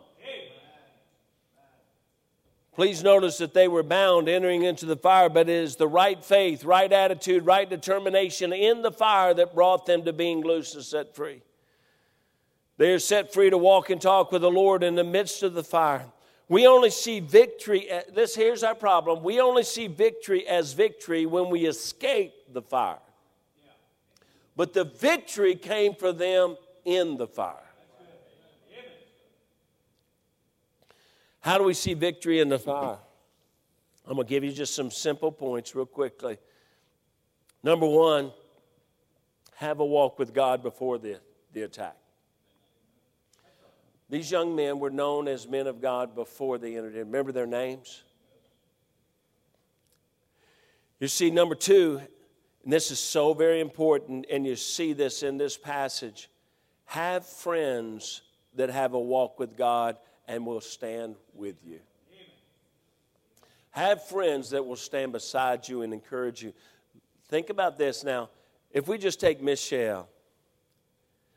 Please 2.75 3.03
notice 3.03 3.37
that 3.37 3.53
they 3.53 3.69
were 3.69 3.83
bound 3.83 4.27
entering 4.27 4.63
into 4.63 4.85
the 4.85 4.97
fire, 4.97 5.29
but 5.29 5.47
it 5.47 5.55
is 5.55 5.77
the 5.77 5.87
right 5.87 6.21
faith, 6.23 6.65
right 6.65 6.91
attitude, 6.91 7.45
right 7.45 7.69
determination 7.69 8.51
in 8.51 8.81
the 8.81 8.91
fire 8.91 9.33
that 9.33 9.55
brought 9.55 9.85
them 9.85 10.03
to 10.03 10.11
being 10.11 10.41
loose 10.41 10.75
and 10.75 10.83
set 10.83 11.15
free. 11.15 11.41
They 12.77 12.91
are 12.91 12.99
set 12.99 13.31
free 13.31 13.49
to 13.49 13.57
walk 13.57 13.89
and 13.89 14.01
talk 14.01 14.33
with 14.33 14.41
the 14.41 14.51
Lord 14.51 14.83
in 14.83 14.95
the 14.95 15.05
midst 15.05 15.41
of 15.41 15.53
the 15.53 15.63
fire. 15.63 16.05
We 16.49 16.67
only 16.67 16.89
see 16.89 17.21
victory, 17.21 17.89
this 18.13 18.35
here's 18.35 18.61
our 18.61 18.75
problem. 18.75 19.23
We 19.23 19.39
only 19.39 19.63
see 19.63 19.87
victory 19.87 20.45
as 20.45 20.73
victory 20.73 21.25
when 21.25 21.49
we 21.49 21.65
escape 21.65 22.33
the 22.51 22.61
fire. 22.61 22.99
But 24.57 24.73
the 24.73 24.83
victory 24.83 25.55
came 25.55 25.95
for 25.95 26.11
them 26.11 26.57
in 26.83 27.15
the 27.15 27.27
fire. 27.27 27.64
How 31.45 31.59
do 31.59 31.63
we 31.63 31.75
see 31.75 31.93
victory 31.93 32.39
in 32.39 32.49
the 32.49 32.57
fire? 32.57 32.97
I'm 34.07 34.15
going 34.15 34.25
to 34.25 34.29
give 34.29 34.43
you 34.43 34.51
just 34.51 34.73
some 34.73 34.89
simple 34.89 35.31
points 35.31 35.75
real 35.75 35.85
quickly. 35.85 36.39
Number 37.61 37.85
one, 37.85 38.31
have 39.57 39.79
a 39.79 39.85
walk 39.85 40.17
with 40.17 40.33
God 40.33 40.63
before 40.63 40.97
the, 40.97 41.19
the 41.53 41.61
attack. 41.61 41.97
These 44.09 44.31
young 44.31 44.55
men 44.55 44.79
were 44.79 44.89
known 44.89 45.27
as 45.27 45.47
men 45.47 45.67
of 45.67 45.79
God 45.79 46.15
before 46.15 46.57
they 46.57 46.77
entered 46.77 46.95
in. 46.95 47.05
Remember 47.05 47.31
their 47.31 47.45
names? 47.45 48.01
You 50.99 51.07
see, 51.07 51.29
number 51.29 51.53
two, 51.53 52.01
and 52.63 52.73
this 52.73 52.89
is 52.89 52.97
so 52.97 53.35
very 53.35 53.59
important, 53.59 54.25
and 54.31 54.47
you 54.47 54.55
see 54.55 54.93
this 54.93 55.21
in 55.21 55.37
this 55.37 55.57
passage 55.57 56.27
have 56.85 57.23
friends 57.23 58.23
that 58.55 58.71
have 58.71 58.93
a 58.95 58.99
walk 58.99 59.37
with 59.37 59.55
God 59.55 59.97
and 60.27 60.45
will 60.45 60.61
stand 60.61 61.15
with 61.33 61.55
you. 61.65 61.79
Have 63.71 64.03
friends 64.05 64.51
that 64.51 64.65
will 64.65 64.77
stand 64.77 65.11
beside 65.11 65.67
you 65.67 65.81
and 65.81 65.93
encourage 65.93 66.41
you. 66.41 66.53
Think 67.27 67.49
about 67.49 67.77
this 67.77 68.03
now. 68.03 68.29
If 68.71 68.87
we 68.87 68.97
just 68.97 69.19
take 69.19 69.41
Mishael, 69.41 70.07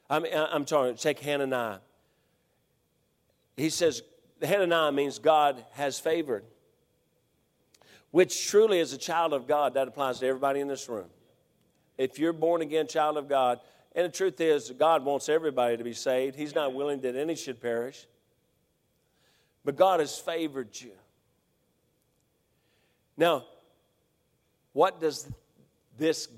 I'm, 0.08 0.24
I'm 0.32 0.64
talking, 0.64 0.94
take 0.96 1.18
Hananiah. 1.18 1.78
He 3.56 3.70
says, 3.70 4.02
Hananiah 4.40 4.92
means 4.92 5.18
God 5.18 5.64
has 5.72 5.98
favored, 5.98 6.44
which 8.12 8.46
truly, 8.46 8.78
as 8.80 8.92
a 8.92 8.98
child 8.98 9.32
of 9.32 9.48
God, 9.48 9.74
that 9.74 9.88
applies 9.88 10.20
to 10.20 10.26
everybody 10.26 10.60
in 10.60 10.68
this 10.68 10.88
room. 10.88 11.08
If 11.96 12.18
you're 12.20 12.32
born 12.32 12.62
again 12.62 12.86
child 12.86 13.16
of 13.16 13.28
God, 13.28 13.58
and 13.96 14.04
the 14.04 14.16
truth 14.16 14.40
is, 14.40 14.70
God 14.70 15.04
wants 15.04 15.28
everybody 15.28 15.76
to 15.76 15.82
be 15.82 15.92
saved. 15.92 16.36
He's 16.36 16.54
not 16.54 16.72
willing 16.72 17.00
that 17.00 17.16
any 17.16 17.34
should 17.34 17.60
perish. 17.60 18.06
But 19.64 19.76
God 19.76 20.00
has 20.00 20.18
favored 20.18 20.78
you. 20.80 20.92
Now, 23.16 23.44
what 24.72 25.00
does 25.00 25.28
this, 25.98 26.28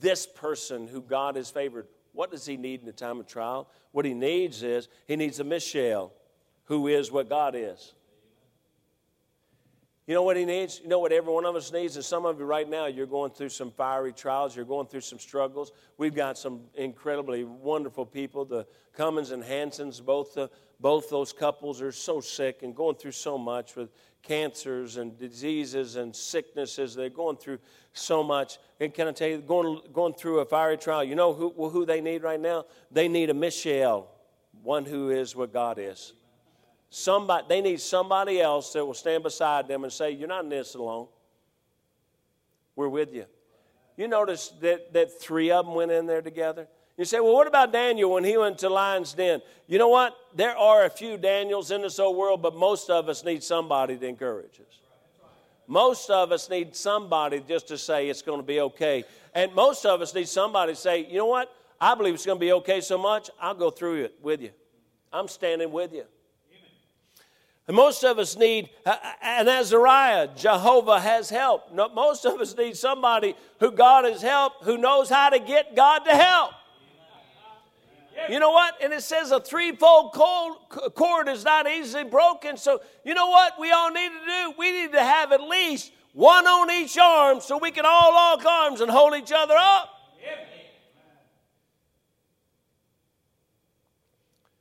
this 0.00 0.26
person 0.26 0.88
who 0.88 1.00
God 1.00 1.36
has 1.36 1.50
favored, 1.50 1.86
what 2.12 2.30
does 2.30 2.44
he 2.44 2.56
need 2.56 2.80
in 2.80 2.86
the 2.86 2.92
time 2.92 3.20
of 3.20 3.26
trial? 3.26 3.70
What 3.92 4.04
he 4.04 4.14
needs 4.14 4.62
is 4.62 4.88
he 5.06 5.16
needs 5.16 5.38
a 5.40 5.44
Mishael 5.44 6.12
who 6.64 6.88
is 6.88 7.10
what 7.12 7.28
God 7.28 7.54
is. 7.56 7.94
You 10.08 10.14
know 10.14 10.22
what 10.22 10.38
he 10.38 10.46
needs? 10.46 10.80
You 10.82 10.88
know 10.88 11.00
what 11.00 11.12
every 11.12 11.32
one 11.32 11.44
of 11.44 11.54
us 11.54 11.70
needs? 11.70 11.96
And 11.96 12.04
some 12.04 12.24
of 12.24 12.38
you 12.38 12.46
right 12.46 12.68
now, 12.68 12.86
you're 12.86 13.06
going 13.06 13.30
through 13.30 13.50
some 13.50 13.70
fiery 13.70 14.12
trials, 14.12 14.56
you're 14.56 14.64
going 14.64 14.86
through 14.86 15.02
some 15.02 15.18
struggles. 15.18 15.70
We've 15.98 16.14
got 16.14 16.38
some 16.38 16.62
incredibly 16.74 17.44
wonderful 17.44 18.06
people, 18.06 18.46
the 18.46 18.66
Cummins 18.94 19.32
and 19.32 19.44
Hansons, 19.44 20.00
both 20.00 20.32
the 20.32 20.50
both 20.80 21.10
those 21.10 21.32
couples 21.32 21.82
are 21.82 21.92
so 21.92 22.20
sick 22.20 22.62
and 22.62 22.74
going 22.74 22.96
through 22.96 23.12
so 23.12 23.36
much 23.36 23.74
with 23.74 23.90
cancers 24.22 24.96
and 24.96 25.18
diseases 25.18 25.96
and 25.96 26.14
sicknesses. 26.14 26.94
They're 26.94 27.08
going 27.08 27.36
through 27.36 27.58
so 27.92 28.22
much. 28.22 28.58
And 28.78 28.94
can 28.94 29.08
I 29.08 29.12
tell 29.12 29.28
you, 29.28 29.38
going, 29.38 29.80
going 29.92 30.14
through 30.14 30.40
a 30.40 30.44
fiery 30.44 30.76
trial, 30.76 31.02
you 31.02 31.14
know 31.14 31.32
who, 31.32 31.50
who 31.68 31.84
they 31.84 32.00
need 32.00 32.22
right 32.22 32.40
now? 32.40 32.64
They 32.90 33.08
need 33.08 33.30
a 33.30 33.34
Mishael 33.34 34.08
one 34.62 34.84
who 34.84 35.10
is 35.10 35.34
what 35.34 35.52
God 35.52 35.78
is. 35.78 36.12
Somebody, 36.90 37.44
they 37.48 37.60
need 37.60 37.80
somebody 37.80 38.40
else 38.40 38.72
that 38.72 38.84
will 38.84 38.94
stand 38.94 39.22
beside 39.22 39.68
them 39.68 39.84
and 39.84 39.92
say, 39.92 40.10
You're 40.10 40.28
not 40.28 40.44
in 40.44 40.50
this 40.50 40.74
alone. 40.74 41.08
We're 42.76 42.88
with 42.88 43.14
you. 43.14 43.26
You 43.96 44.08
notice 44.08 44.50
that, 44.60 44.92
that 44.92 45.20
three 45.20 45.50
of 45.50 45.66
them 45.66 45.74
went 45.74 45.90
in 45.90 46.06
there 46.06 46.22
together? 46.22 46.68
You 46.98 47.04
say, 47.04 47.20
well, 47.20 47.32
what 47.32 47.46
about 47.46 47.72
Daniel 47.72 48.10
when 48.10 48.24
he 48.24 48.36
went 48.36 48.58
to 48.58 48.68
lion's 48.68 49.14
den? 49.14 49.40
You 49.68 49.78
know 49.78 49.88
what? 49.88 50.16
There 50.34 50.56
are 50.56 50.84
a 50.84 50.90
few 50.90 51.16
Daniels 51.16 51.70
in 51.70 51.82
this 51.82 52.00
old 52.00 52.16
world, 52.16 52.42
but 52.42 52.56
most 52.56 52.90
of 52.90 53.08
us 53.08 53.24
need 53.24 53.44
somebody 53.44 53.96
to 53.96 54.06
encourage 54.06 54.60
us. 54.60 54.80
Most 55.68 56.10
of 56.10 56.32
us 56.32 56.50
need 56.50 56.74
somebody 56.74 57.40
just 57.46 57.68
to 57.68 57.78
say 57.78 58.08
it's 58.08 58.22
going 58.22 58.40
to 58.40 58.46
be 58.46 58.60
okay. 58.60 59.04
And 59.32 59.54
most 59.54 59.86
of 59.86 60.00
us 60.00 60.12
need 60.12 60.28
somebody 60.28 60.72
to 60.72 60.76
say, 60.76 61.06
you 61.06 61.18
know 61.18 61.26
what? 61.26 61.54
I 61.80 61.94
believe 61.94 62.14
it's 62.14 62.26
going 62.26 62.38
to 62.38 62.44
be 62.44 62.52
okay 62.54 62.80
so 62.80 62.98
much, 62.98 63.30
I'll 63.40 63.54
go 63.54 63.70
through 63.70 64.02
it 64.04 64.14
with 64.20 64.42
you. 64.42 64.50
I'm 65.12 65.28
standing 65.28 65.70
with 65.70 65.92
you. 65.92 66.04
And 67.68 67.76
most 67.76 68.02
of 68.02 68.18
us 68.18 68.36
need 68.36 68.70
uh, 68.84 68.90
uh, 68.90 69.12
an 69.22 69.46
Azariah. 69.46 70.30
Jehovah 70.34 70.98
has 70.98 71.28
help. 71.28 71.72
Most 71.72 72.24
of 72.24 72.40
us 72.40 72.56
need 72.56 72.76
somebody 72.76 73.36
who 73.60 73.70
God 73.70 74.06
has 74.06 74.22
helped, 74.22 74.64
who 74.64 74.78
knows 74.78 75.10
how 75.10 75.28
to 75.28 75.38
get 75.38 75.76
God 75.76 76.00
to 76.00 76.12
help. 76.16 76.52
You 78.28 78.40
know 78.40 78.50
what? 78.50 78.74
And 78.82 78.92
it 78.92 79.02
says 79.02 79.30
a 79.30 79.40
threefold 79.40 80.12
cord 80.12 81.28
is 81.28 81.44
not 81.44 81.68
easily 81.68 82.04
broken. 82.04 82.56
So, 82.56 82.80
you 83.04 83.14
know 83.14 83.28
what 83.28 83.58
we 83.58 83.70
all 83.70 83.90
need 83.90 84.10
to 84.10 84.26
do? 84.26 84.54
We 84.58 84.72
need 84.72 84.92
to 84.92 85.02
have 85.02 85.32
at 85.32 85.42
least 85.42 85.92
one 86.12 86.46
on 86.46 86.70
each 86.70 86.98
arm 86.98 87.40
so 87.40 87.58
we 87.58 87.70
can 87.70 87.84
all 87.86 88.12
lock 88.12 88.44
arms 88.44 88.80
and 88.80 88.90
hold 88.90 89.14
each 89.14 89.32
other 89.32 89.54
up. 89.56 89.90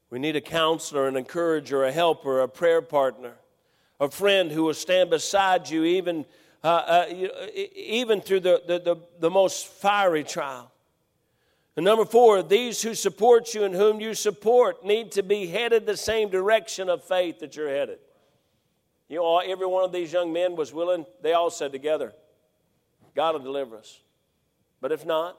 We 0.09 0.19
need 0.19 0.37
a 0.37 0.41
counselor, 0.41 1.07
an 1.07 1.17
encourager, 1.17 1.83
a 1.83 1.91
helper, 1.91 2.39
a 2.39 2.47
prayer 2.47 2.81
partner, 2.81 3.33
a 3.99 4.09
friend 4.09 4.49
who 4.51 4.63
will 4.63 4.73
stand 4.73 5.09
beside 5.09 5.69
you 5.69 5.83
even, 5.83 6.25
uh, 6.63 6.67
uh, 6.67 7.27
even 7.75 8.21
through 8.21 8.39
the, 8.39 8.61
the, 8.65 8.79
the, 8.79 8.95
the 9.19 9.29
most 9.29 9.67
fiery 9.67 10.23
trial. 10.23 10.71
And 11.77 11.85
number 11.85 12.05
four, 12.05 12.41
these 12.41 12.81
who 12.81 12.95
support 12.95 13.53
you 13.53 13.63
and 13.63 13.73
whom 13.73 14.01
you 14.01 14.15
support 14.15 14.83
need 14.83 15.11
to 15.11 15.21
be 15.21 15.45
headed 15.45 15.85
the 15.85 15.95
same 15.95 16.29
direction 16.29 16.89
of 16.89 17.03
faith 17.03 17.39
that 17.39 17.55
you're 17.55 17.69
headed. 17.69 17.99
You 19.07 19.17
know, 19.17 19.37
every 19.37 19.67
one 19.67 19.83
of 19.83 19.91
these 19.91 20.11
young 20.11 20.33
men 20.33 20.55
was 20.55 20.73
willing, 20.73 21.05
they 21.21 21.33
all 21.33 21.51
said 21.51 21.71
together, 21.71 22.13
God 23.15 23.35
will 23.35 23.41
deliver 23.41 23.77
us. 23.77 24.01
But 24.81 24.91
if 24.91 25.05
not, 25.05 25.37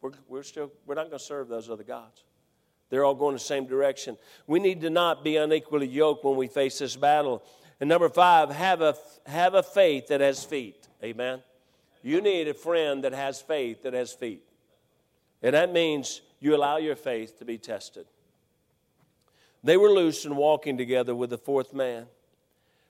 we're, 0.00 0.12
we're 0.28 0.42
still 0.42 0.72
we're 0.86 0.94
not 0.94 1.08
going 1.08 1.18
to 1.18 1.24
serve 1.24 1.48
those 1.48 1.68
other 1.68 1.84
gods. 1.84 2.24
They're 2.88 3.04
all 3.04 3.14
going 3.14 3.34
the 3.34 3.40
same 3.40 3.66
direction. 3.66 4.16
We 4.46 4.60
need 4.60 4.80
to 4.80 4.90
not 4.90 5.22
be 5.22 5.36
unequally 5.36 5.88
yoked 5.88 6.24
when 6.24 6.36
we 6.36 6.46
face 6.46 6.78
this 6.78 6.96
battle. 6.96 7.42
And 7.80 7.88
number 7.88 8.08
five, 8.08 8.50
have 8.50 8.80
a 8.80 8.96
have 9.26 9.52
a 9.54 9.62
faith 9.62 10.08
that 10.08 10.22
has 10.22 10.42
feet. 10.42 10.88
Amen. 11.04 11.42
You 12.02 12.20
need 12.20 12.48
a 12.48 12.54
friend 12.54 13.04
that 13.04 13.12
has 13.12 13.40
faith 13.40 13.82
that 13.82 13.94
has 13.94 14.12
feet. 14.12 14.42
And 15.42 15.54
that 15.54 15.72
means 15.72 16.22
you 16.40 16.54
allow 16.54 16.76
your 16.76 16.96
faith 16.96 17.38
to 17.38 17.44
be 17.44 17.58
tested. 17.58 18.06
They 19.62 19.76
were 19.76 19.90
loose 19.90 20.24
and 20.24 20.36
walking 20.36 20.78
together 20.78 21.14
with 21.14 21.30
the 21.30 21.38
fourth 21.38 21.74
man. 21.74 22.06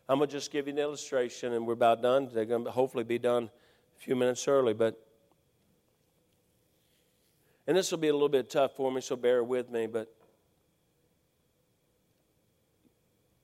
I'm 0.09 0.19
going 0.19 0.29
to 0.29 0.33
just 0.33 0.53
give 0.53 0.67
you 0.67 0.73
an 0.73 0.79
illustration, 0.79 1.53
and 1.53 1.67
we're 1.67 1.73
about 1.73 2.03
done. 2.03 2.29
They're 2.33 2.45
going 2.45 2.65
to 2.65 2.71
hopefully 2.71 3.05
be 3.05 3.19
done 3.19 3.45
a 3.97 4.01
few 4.01 4.15
minutes 4.15 4.47
early, 4.47 4.75
but. 4.75 5.01
And 7.67 7.77
this 7.77 7.91
will 7.91 7.99
be 7.99 8.09
a 8.09 8.13
little 8.13 8.29
bit 8.29 8.49
tough 8.49 8.77
for 8.77 8.93
me, 8.93 9.01
so 9.01 9.17
bear 9.17 9.43
with 9.43 9.71
me, 9.71 9.87
but. 9.87 10.13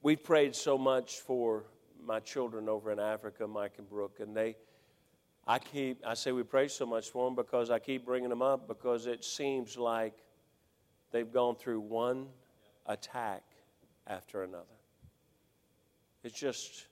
We've 0.03 0.23
prayed 0.23 0.55
so 0.55 0.77
much 0.77 1.21
for 1.21 1.65
my 2.05 2.21
children 2.21 2.69
over 2.69 2.91
in 2.91 2.99
Africa, 2.99 3.47
Mike 3.47 3.75
and 3.79 3.89
Brooke, 3.89 4.19
and 4.21 4.37
they 4.37 4.57
I 5.47 5.59
keep, 5.59 6.03
I 6.07 6.15
say 6.15 6.33
we 6.33 6.45
pray 6.45 6.69
so 6.69 6.87
much 6.87 7.11
for 7.11 7.27
them 7.27 7.35
because 7.35 7.71
I 7.71 7.79
keep 7.79 8.05
bringing 8.05 8.29
them 8.31 8.43
up 8.43 8.69
because 8.69 9.07
it 9.07 9.25
seems 9.25 9.77
like 9.77 10.15
they've 11.11 11.31
gone 11.31 11.57
through 11.57 11.81
one 11.81 12.29
attack 12.87 13.43
after 14.07 14.45
another. 14.45 14.67
It's 16.23 16.39
just 16.39 16.87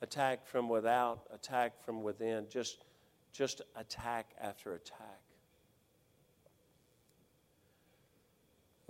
attack 0.00 0.46
from 0.46 0.68
without, 0.68 1.22
attack 1.34 1.84
from 1.84 2.04
within, 2.04 2.46
just, 2.48 2.84
just 3.32 3.62
attack 3.76 4.30
after 4.40 4.74
attack. 4.74 5.20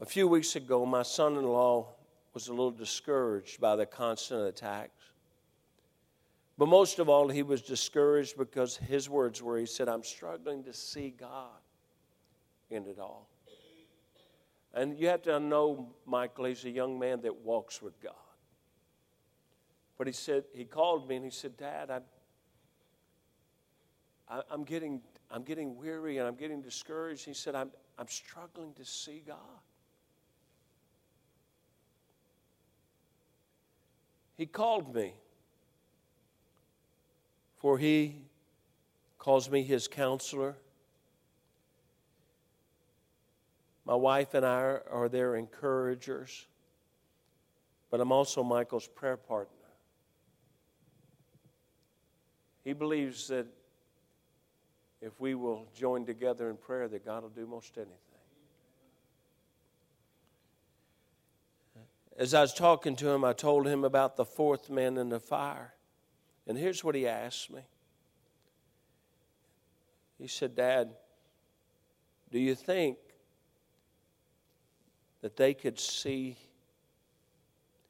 A 0.01 0.07
few 0.07 0.29
weeks 0.29 0.55
ago, 0.55 0.85
my 0.85 1.03
son 1.03 1.37
in 1.37 1.45
law 1.45 1.95
was 2.35 2.49
a 2.49 2.53
little 2.53 2.71
discouraged 2.71 3.61
by 3.61 3.75
the 3.75 3.87
constant 3.87 4.47
attacks. 4.47 5.08
But 6.59 6.67
most 6.67 6.99
of 6.99 7.09
all, 7.09 7.29
he 7.29 7.45
was 7.45 7.63
discouraged 7.63 8.37
because 8.37 8.77
his 8.77 9.09
words 9.09 9.41
were, 9.41 9.59
he 9.59 9.67
said, 9.67 9.89
I'm 9.89 10.03
struggling 10.03 10.65
to 10.65 10.73
see 10.73 11.15
God 11.17 11.61
in 12.69 12.85
it 12.85 12.99
all. 12.99 13.31
And 14.75 14.99
you 14.99 15.07
have 15.07 15.23
to 15.23 15.39
know 15.39 15.95
Michael, 16.05 16.47
he's 16.47 16.65
a 16.65 16.71
young 16.71 16.99
man 16.99 17.21
that 17.23 17.35
walks 17.35 17.81
with 17.81 18.01
God. 18.03 18.13
But 19.97 20.09
he 20.09 20.13
said, 20.13 20.45
he 20.53 20.65
called 20.65 21.09
me 21.09 21.17
and 21.17 21.25
he 21.25 21.31
said, 21.31 21.57
Dad, 21.57 21.91
I'm, 21.91 22.03
I, 24.29 24.43
am 24.53 24.65
getting, 24.65 25.01
I'm 25.31 25.45
getting 25.45 25.77
weary 25.77 26.19
and 26.19 26.27
I'm 26.27 26.35
getting 26.35 26.61
discouraged. 26.61 27.25
He 27.25 27.35
said, 27.35 27.55
I'm, 27.55 27.71
I'm 27.99 28.09
struggling 28.09 28.75
to 28.75 28.85
see 28.85 29.23
God. 29.25 29.37
He 34.37 34.47
called 34.47 34.93
me 34.93 35.15
for 37.59 37.79
he 37.79 38.17
calls 39.19 39.51
me 39.51 39.63
his 39.63 39.89
counselor. 39.89 40.55
My 43.85 43.95
wife 43.95 44.35
and 44.35 44.45
I 44.47 44.79
are 44.91 45.09
their 45.09 45.37
encouragers, 45.37 46.47
but 47.91 48.01
I'm 48.01 48.13
also 48.13 48.43
Michael's 48.43 48.87
prayer 48.87 49.17
partner. 49.17 49.55
He 52.65 52.73
believes 52.75 53.29
that 53.29 53.47
if 55.01 55.19
we 55.21 55.35
will 55.35 55.67
join 55.75 56.05
together 56.05 56.51
in 56.51 56.57
prayer, 56.57 56.89
that 56.89 57.05
God 57.05 57.23
will 57.23 57.31
do 57.31 57.47
most 57.47 57.77
anything. 57.77 57.95
As 62.19 62.35
I 62.35 62.41
was 62.41 62.53
talking 62.53 62.97
to 62.97 63.09
him, 63.09 63.25
I 63.25 63.33
told 63.33 63.67
him 63.67 63.85
about 63.85 64.17
the 64.17 64.25
fourth 64.25 64.69
man 64.69 64.97
in 64.97 65.09
the 65.09 65.21
fire. 65.21 65.73
And 66.49 66.57
here's 66.57 66.83
what 66.83 66.95
he 66.95 67.07
asked 67.07 67.51
me 67.53 67.61
He 70.19 70.27
said, 70.27 70.57
Dad, 70.57 70.91
do 72.33 72.39
you 72.39 72.55
think 72.55 72.97
that 75.21 75.37
they 75.37 75.55
could 75.55 75.79
see 75.79 76.37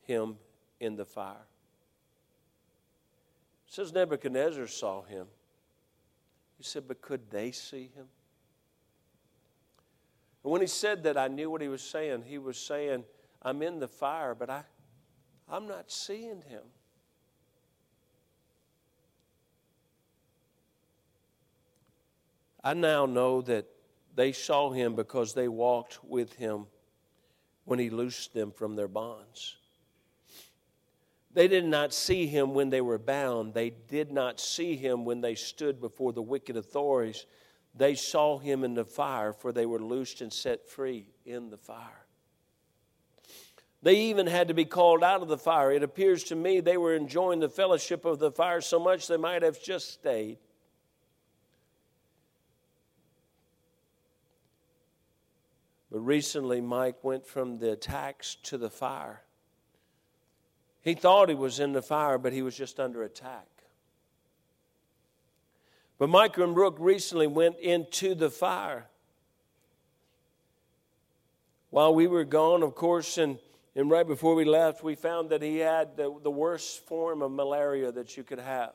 him 0.02 0.36
in 0.80 0.96
the 0.96 1.04
fire? 1.04 1.46
It 3.68 3.74
says 3.74 3.92
Nebuchadnezzar 3.92 4.66
saw 4.66 5.02
him. 5.02 5.26
He 6.56 6.64
said, 6.64 6.88
But 6.88 7.00
could 7.00 7.30
they 7.30 7.52
see 7.52 7.90
him? 7.94 8.06
And 10.42 10.52
when 10.52 10.60
he 10.60 10.66
said 10.66 11.04
that, 11.04 11.16
I 11.16 11.28
knew 11.28 11.50
what 11.50 11.60
he 11.60 11.68
was 11.68 11.82
saying. 11.82 12.24
He 12.26 12.38
was 12.38 12.58
saying, 12.58 13.04
I'm 13.42 13.62
in 13.62 13.78
the 13.78 13.88
fire, 13.88 14.34
but 14.34 14.50
I, 14.50 14.62
I'm 15.48 15.68
not 15.68 15.90
seeing 15.90 16.42
him. 16.48 16.62
I 22.62 22.74
now 22.74 23.06
know 23.06 23.40
that 23.42 23.66
they 24.14 24.32
saw 24.32 24.70
him 24.70 24.94
because 24.96 25.34
they 25.34 25.48
walked 25.48 26.00
with 26.02 26.32
him 26.34 26.66
when 27.64 27.78
he 27.78 27.90
loosed 27.90 28.34
them 28.34 28.50
from 28.50 28.74
their 28.74 28.88
bonds. 28.88 29.56
They 31.32 31.46
did 31.46 31.64
not 31.64 31.92
see 31.92 32.26
him 32.26 32.54
when 32.54 32.70
they 32.70 32.80
were 32.80 32.98
bound. 32.98 33.54
They 33.54 33.70
did 33.70 34.10
not 34.10 34.40
see 34.40 34.74
him 34.74 35.04
when 35.04 35.20
they 35.20 35.34
stood 35.34 35.80
before 35.80 36.12
the 36.12 36.22
wicked 36.22 36.56
authorities. 36.56 37.26
They 37.74 37.94
saw 37.94 38.38
him 38.38 38.64
in 38.64 38.74
the 38.74 38.84
fire, 38.84 39.32
for 39.32 39.52
they 39.52 39.66
were 39.66 39.78
loosed 39.78 40.20
and 40.20 40.32
set 40.32 40.68
free 40.68 41.10
in 41.24 41.50
the 41.50 41.58
fire. 41.58 42.06
They 43.82 43.94
even 44.06 44.26
had 44.26 44.48
to 44.48 44.54
be 44.54 44.64
called 44.64 45.04
out 45.04 45.22
of 45.22 45.28
the 45.28 45.38
fire. 45.38 45.70
It 45.70 45.84
appears 45.84 46.24
to 46.24 46.34
me 46.34 46.60
they 46.60 46.76
were 46.76 46.94
enjoying 46.94 47.38
the 47.38 47.48
fellowship 47.48 48.04
of 48.04 48.18
the 48.18 48.32
fire 48.32 48.60
so 48.60 48.80
much 48.80 49.06
they 49.06 49.16
might 49.16 49.42
have 49.42 49.62
just 49.62 49.92
stayed. 49.92 50.38
But 55.98 56.04
recently, 56.04 56.60
Mike 56.60 57.02
went 57.02 57.26
from 57.26 57.58
the 57.58 57.72
attacks 57.72 58.36
to 58.44 58.56
the 58.56 58.70
fire. 58.70 59.22
He 60.80 60.94
thought 60.94 61.28
he 61.28 61.34
was 61.34 61.58
in 61.58 61.72
the 61.72 61.82
fire, 61.82 62.18
but 62.18 62.32
he 62.32 62.40
was 62.40 62.56
just 62.56 62.78
under 62.78 63.02
attack. 63.02 63.48
But 65.98 66.08
Mike 66.08 66.38
and 66.38 66.54
Brooke 66.54 66.76
recently 66.78 67.26
went 67.26 67.58
into 67.58 68.14
the 68.14 68.30
fire. 68.30 68.86
While 71.70 71.96
we 71.96 72.06
were 72.06 72.22
gone, 72.22 72.62
of 72.62 72.76
course, 72.76 73.18
and, 73.18 73.40
and 73.74 73.90
right 73.90 74.06
before 74.06 74.36
we 74.36 74.44
left, 74.44 74.84
we 74.84 74.94
found 74.94 75.30
that 75.30 75.42
he 75.42 75.56
had 75.58 75.96
the, 75.96 76.14
the 76.22 76.30
worst 76.30 76.86
form 76.86 77.22
of 77.22 77.32
malaria 77.32 77.90
that 77.90 78.16
you 78.16 78.22
could 78.22 78.38
have 78.38 78.70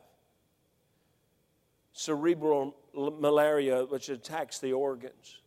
cerebral 1.93 2.75
malaria, 2.93 3.86
which 3.86 4.09
attacks 4.09 4.59
the 4.59 4.73
organs. 4.73 5.38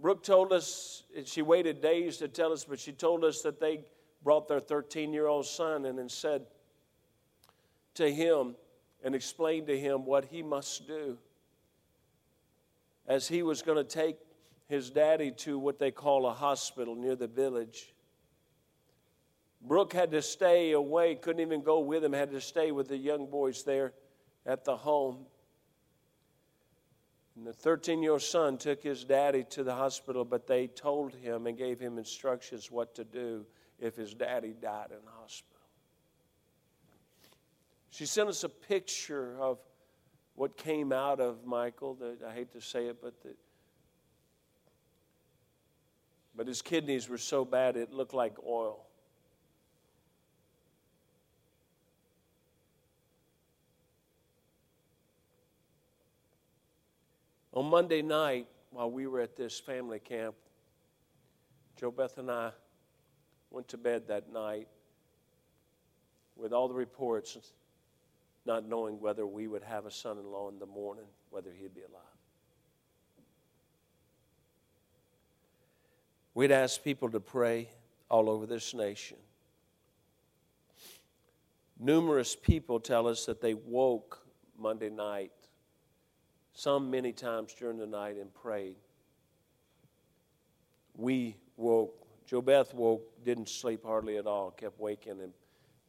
Brooke 0.00 0.22
told 0.22 0.52
us, 0.52 1.02
she 1.24 1.42
waited 1.42 1.80
days 1.80 2.18
to 2.18 2.28
tell 2.28 2.52
us, 2.52 2.64
but 2.64 2.78
she 2.78 2.92
told 2.92 3.24
us 3.24 3.42
that 3.42 3.58
they 3.58 3.84
brought 4.22 4.48
their 4.48 4.60
13 4.60 5.12
year 5.12 5.26
old 5.26 5.46
son 5.46 5.84
and 5.84 6.10
said 6.10 6.46
to 7.94 8.12
him 8.12 8.54
and 9.02 9.14
explained 9.14 9.66
to 9.66 9.78
him 9.78 10.04
what 10.04 10.26
he 10.26 10.42
must 10.42 10.86
do 10.86 11.18
as 13.06 13.26
he 13.26 13.42
was 13.42 13.62
going 13.62 13.78
to 13.78 13.84
take 13.84 14.16
his 14.68 14.90
daddy 14.90 15.30
to 15.30 15.58
what 15.58 15.78
they 15.78 15.90
call 15.90 16.26
a 16.26 16.32
hospital 16.32 16.94
near 16.94 17.16
the 17.16 17.26
village. 17.26 17.94
Brooke 19.62 19.92
had 19.92 20.10
to 20.12 20.22
stay 20.22 20.72
away, 20.72 21.14
couldn't 21.16 21.40
even 21.40 21.62
go 21.62 21.80
with 21.80 22.04
him, 22.04 22.12
had 22.12 22.30
to 22.30 22.40
stay 22.40 22.70
with 22.70 22.88
the 22.88 22.96
young 22.96 23.26
boys 23.26 23.64
there 23.64 23.92
at 24.46 24.64
the 24.64 24.76
home. 24.76 25.26
And 27.38 27.46
the 27.46 27.52
13 27.52 28.02
year 28.02 28.12
old 28.12 28.22
son 28.22 28.58
took 28.58 28.82
his 28.82 29.04
daddy 29.04 29.44
to 29.50 29.62
the 29.62 29.72
hospital, 29.72 30.24
but 30.24 30.48
they 30.48 30.66
told 30.66 31.14
him 31.14 31.46
and 31.46 31.56
gave 31.56 31.78
him 31.78 31.96
instructions 31.96 32.68
what 32.68 32.96
to 32.96 33.04
do 33.04 33.46
if 33.78 33.94
his 33.94 34.12
daddy 34.12 34.56
died 34.60 34.88
in 34.90 35.04
the 35.04 35.12
hospital. 35.12 35.62
She 37.90 38.06
sent 38.06 38.28
us 38.28 38.42
a 38.42 38.48
picture 38.48 39.40
of 39.40 39.58
what 40.34 40.56
came 40.56 40.92
out 40.92 41.20
of 41.20 41.46
Michael. 41.46 41.94
That 41.94 42.24
I 42.28 42.34
hate 42.34 42.50
to 42.54 42.60
say 42.60 42.86
it, 42.86 43.00
but 43.00 43.22
the, 43.22 43.36
but 46.34 46.48
his 46.48 46.60
kidneys 46.60 47.08
were 47.08 47.18
so 47.18 47.44
bad 47.44 47.76
it 47.76 47.92
looked 47.92 48.14
like 48.14 48.34
oil. 48.44 48.87
On 57.58 57.68
Monday 57.68 58.02
night, 58.02 58.46
while 58.70 58.88
we 58.88 59.08
were 59.08 59.18
at 59.20 59.34
this 59.34 59.58
family 59.58 59.98
camp, 59.98 60.36
Joe 61.74 61.90
Beth 61.90 62.16
and 62.16 62.30
I 62.30 62.52
went 63.50 63.66
to 63.66 63.76
bed 63.76 64.06
that 64.06 64.32
night 64.32 64.68
with 66.36 66.52
all 66.52 66.68
the 66.68 66.74
reports, 66.74 67.36
not 68.46 68.64
knowing 68.64 69.00
whether 69.00 69.26
we 69.26 69.48
would 69.48 69.64
have 69.64 69.86
a 69.86 69.90
son 69.90 70.18
in 70.18 70.30
law 70.30 70.48
in 70.48 70.60
the 70.60 70.66
morning, 70.66 71.06
whether 71.30 71.50
he'd 71.50 71.74
be 71.74 71.80
alive. 71.80 72.00
We'd 76.34 76.52
ask 76.52 76.84
people 76.84 77.10
to 77.10 77.18
pray 77.18 77.70
all 78.08 78.30
over 78.30 78.46
this 78.46 78.72
nation. 78.72 79.16
Numerous 81.76 82.36
people 82.36 82.78
tell 82.78 83.08
us 83.08 83.26
that 83.26 83.40
they 83.40 83.54
woke 83.54 84.24
Monday 84.56 84.90
night 84.90 85.32
some 86.58 86.90
many 86.90 87.12
times 87.12 87.54
during 87.54 87.78
the 87.78 87.86
night 87.86 88.16
and 88.16 88.34
prayed. 88.34 88.74
We 90.96 91.36
woke. 91.56 92.04
Joe 92.26 92.42
Beth 92.42 92.74
woke, 92.74 93.24
didn't 93.24 93.48
sleep 93.48 93.84
hardly 93.84 94.16
at 94.16 94.26
all, 94.26 94.50
kept 94.50 94.80
waking 94.80 95.20
and 95.20 95.32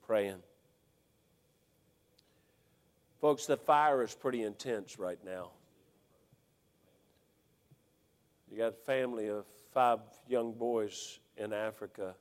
praying. 0.05 0.43
Folks, 3.19 3.47
the 3.47 3.57
fire 3.57 4.03
is 4.03 4.13
pretty 4.13 4.43
intense 4.43 4.99
right 4.99 5.17
now. 5.25 5.49
You 8.51 8.59
got 8.59 8.73
a 8.73 8.85
family 8.85 9.27
of 9.27 9.45
five 9.73 9.99
young 10.27 10.53
boys 10.53 11.19
in 11.35 11.51
Africa. 11.51 12.13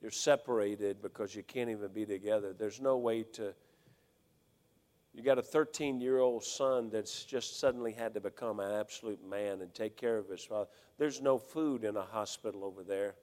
You're 0.00 0.12
separated 0.12 1.02
because 1.02 1.34
you 1.34 1.42
can't 1.42 1.68
even 1.68 1.88
be 1.88 2.06
together. 2.06 2.54
There's 2.56 2.80
no 2.80 2.96
way 2.96 3.24
to 3.24 3.54
you 5.20 5.26
got 5.26 5.38
a 5.38 5.42
13 5.42 6.00
year 6.00 6.18
old 6.18 6.42
son 6.42 6.88
that's 6.88 7.24
just 7.24 7.60
suddenly 7.60 7.92
had 7.92 8.14
to 8.14 8.20
become 8.20 8.58
an 8.58 8.72
absolute 8.72 9.22
man 9.28 9.60
and 9.60 9.74
take 9.74 9.94
care 9.94 10.16
of 10.16 10.30
his 10.30 10.42
father. 10.42 10.70
There's 10.96 11.20
no 11.20 11.36
food 11.36 11.84
in 11.84 11.94
a 11.98 12.02
hospital 12.02 12.64
over 12.64 12.82
there. 12.82 13.16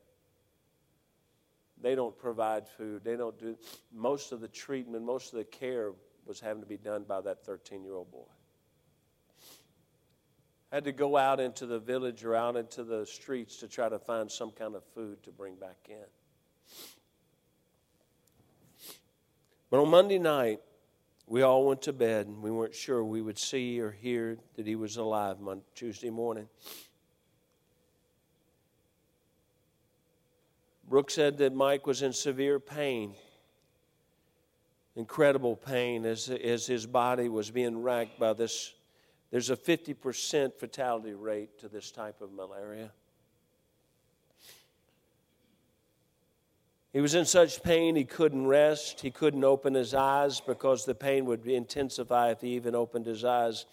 They 1.82 1.96
don't 1.96 2.16
provide 2.16 2.68
food. 2.68 3.04
They 3.04 3.16
don't 3.16 3.38
do 3.40 3.58
most 3.92 4.32
of 4.32 4.42
the 4.42 4.48
treatment, 4.48 5.06
most 5.06 5.34
of 5.34 5.40
the 5.40 5.46
care 5.46 5.94
was 6.28 6.40
having 6.40 6.62
to 6.62 6.68
be 6.68 6.78
done 6.78 7.04
by 7.04 7.20
that 7.22 7.44
13 7.44 7.84
year 7.84 7.96
old 7.96 8.12
boy. 8.12 8.30
Had 10.72 10.84
to 10.84 10.92
go 10.92 11.18
out 11.18 11.40
into 11.40 11.66
the 11.66 11.80
village 11.80 12.24
or 12.24 12.36
out 12.36 12.56
into 12.58 12.84
the 12.84 13.08
streets 13.08 13.58
to 13.58 13.68
try 13.68 13.90
to 13.90 13.98
find 13.98 14.32
some 14.32 14.52
kind 14.52 14.76
of 14.76 14.84
food 14.94 15.24
to 15.24 15.32
bring 15.32 15.56
back 15.56 15.78
in. 15.90 15.96
But 19.72 19.80
on 19.80 19.90
Monday 19.90 20.20
night, 20.20 20.60
we 21.28 21.42
all 21.42 21.66
went 21.66 21.82
to 21.84 21.94
bed 21.94 22.28
and 22.28 22.42
we 22.42 22.50
weren't 22.50 22.74
sure 22.74 23.04
we 23.04 23.22
would 23.22 23.38
see 23.38 23.80
or 23.82 23.92
hear 23.92 24.38
that 24.56 24.66
he 24.66 24.76
was 24.76 24.96
alive 24.96 25.38
on 25.46 25.62
Tuesday 25.76 26.10
morning. 26.10 26.48
Brooke 30.90 31.12
said 31.12 31.38
that 31.40 31.54
Mike 31.54 31.86
was 31.86 32.02
in 32.02 32.14
severe 32.14 32.62
pain, 32.62 33.14
incredible 34.96 35.58
pain, 35.58 36.06
as, 36.06 36.30
as 36.30 36.66
his 36.66 36.86
body 36.86 37.28
was 37.28 37.52
being 37.52 37.84
racked 37.84 38.18
by 38.18 38.32
this. 38.32 38.74
There's 39.30 39.50
a 39.50 39.58
50% 39.58 40.54
fatality 40.54 41.14
rate 41.14 41.60
to 41.60 41.68
this 41.68 41.92
type 41.92 42.22
of 42.22 42.32
malaria. 42.32 42.92
He 46.98 47.02
was 47.02 47.14
in 47.14 47.26
such 47.26 47.62
pain 47.62 47.96
he 47.96 48.06
couldn't 48.06 48.48
rest. 48.48 49.02
He 49.02 49.12
couldn't 49.12 49.44
open 49.44 49.76
his 49.76 49.94
eyes 49.94 50.42
because 50.42 50.84
the 50.84 50.96
pain 50.96 51.26
would 51.26 51.46
intensify 51.46 52.32
if 52.32 52.42
he 52.42 52.56
even 52.56 52.74
opened 52.74 53.06
his 53.06 53.24
eyes. 53.24 53.68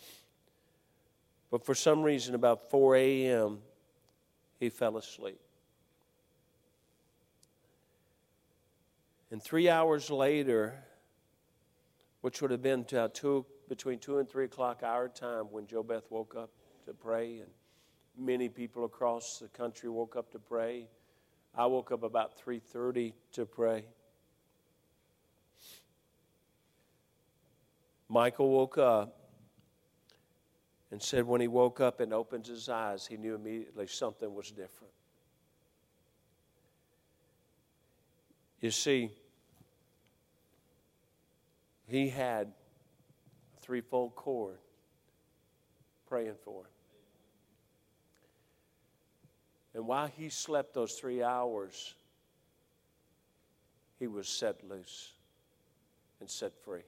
But 1.51 1.65
for 1.65 1.75
some 1.75 2.03
reason, 2.03 2.35
about 2.35 2.69
4 2.71 2.97
a.m., 2.97 3.61
he 4.61 4.69
fell 4.69 4.99
asleep. 4.99 5.41
And 9.31 9.43
three 9.43 9.71
hours 9.71 10.11
later, 10.11 10.75
which 12.21 12.43
would 12.43 12.51
have 12.51 12.61
been 12.61 12.85
uh, 12.95 13.09
two, 13.15 13.47
between 13.71 14.01
2 14.01 14.19
and 14.19 14.29
3 14.29 14.45
o'clock 14.45 14.83
our 14.83 15.09
time 15.09 15.45
when 15.51 15.67
Joe 15.67 15.83
Beth 15.83 16.05
woke 16.11 16.37
up 16.37 16.51
to 16.85 16.93
pray, 16.93 17.39
and 17.39 17.49
many 18.19 18.51
people 18.51 18.85
across 18.85 19.39
the 19.39 19.49
country 19.49 19.89
woke 19.89 20.15
up 20.15 20.31
to 20.33 20.39
pray. 20.39 20.89
I 21.57 21.67
woke 21.67 21.93
up 21.93 22.03
about 22.03 22.37
3:30 22.37 23.15
to 23.33 23.47
pray. 23.47 23.85
Michael 28.09 28.51
woke 28.51 28.79
up 28.79 29.17
and 30.91 31.03
said 31.03 31.25
when 31.25 31.41
he 31.41 31.49
woke 31.49 31.81
up 31.81 32.01
and 32.01 32.13
opened 32.13 32.47
his 32.47 32.69
eyes, 32.69 33.07
he 33.07 33.17
knew 33.17 33.35
immediately 33.35 33.87
something 33.87 34.33
was 34.33 34.51
different. 34.51 34.93
You 38.61 38.71
see, 38.71 39.11
he 41.87 42.09
had 42.09 42.53
a 43.57 43.61
threefold 43.61 44.15
cord 44.15 44.59
praying 46.07 46.37
for 46.45 46.63
him. 46.63 46.74
And 49.75 49.87
while 49.87 50.07
he 50.07 50.29
slept 50.29 50.73
those 50.73 50.95
three 50.95 51.23
hours, 51.23 51.95
he 53.99 54.07
was 54.07 54.29
set 54.29 54.63
loose 54.69 55.13
and 56.21 56.31
set 56.31 56.53
free. 56.65 56.83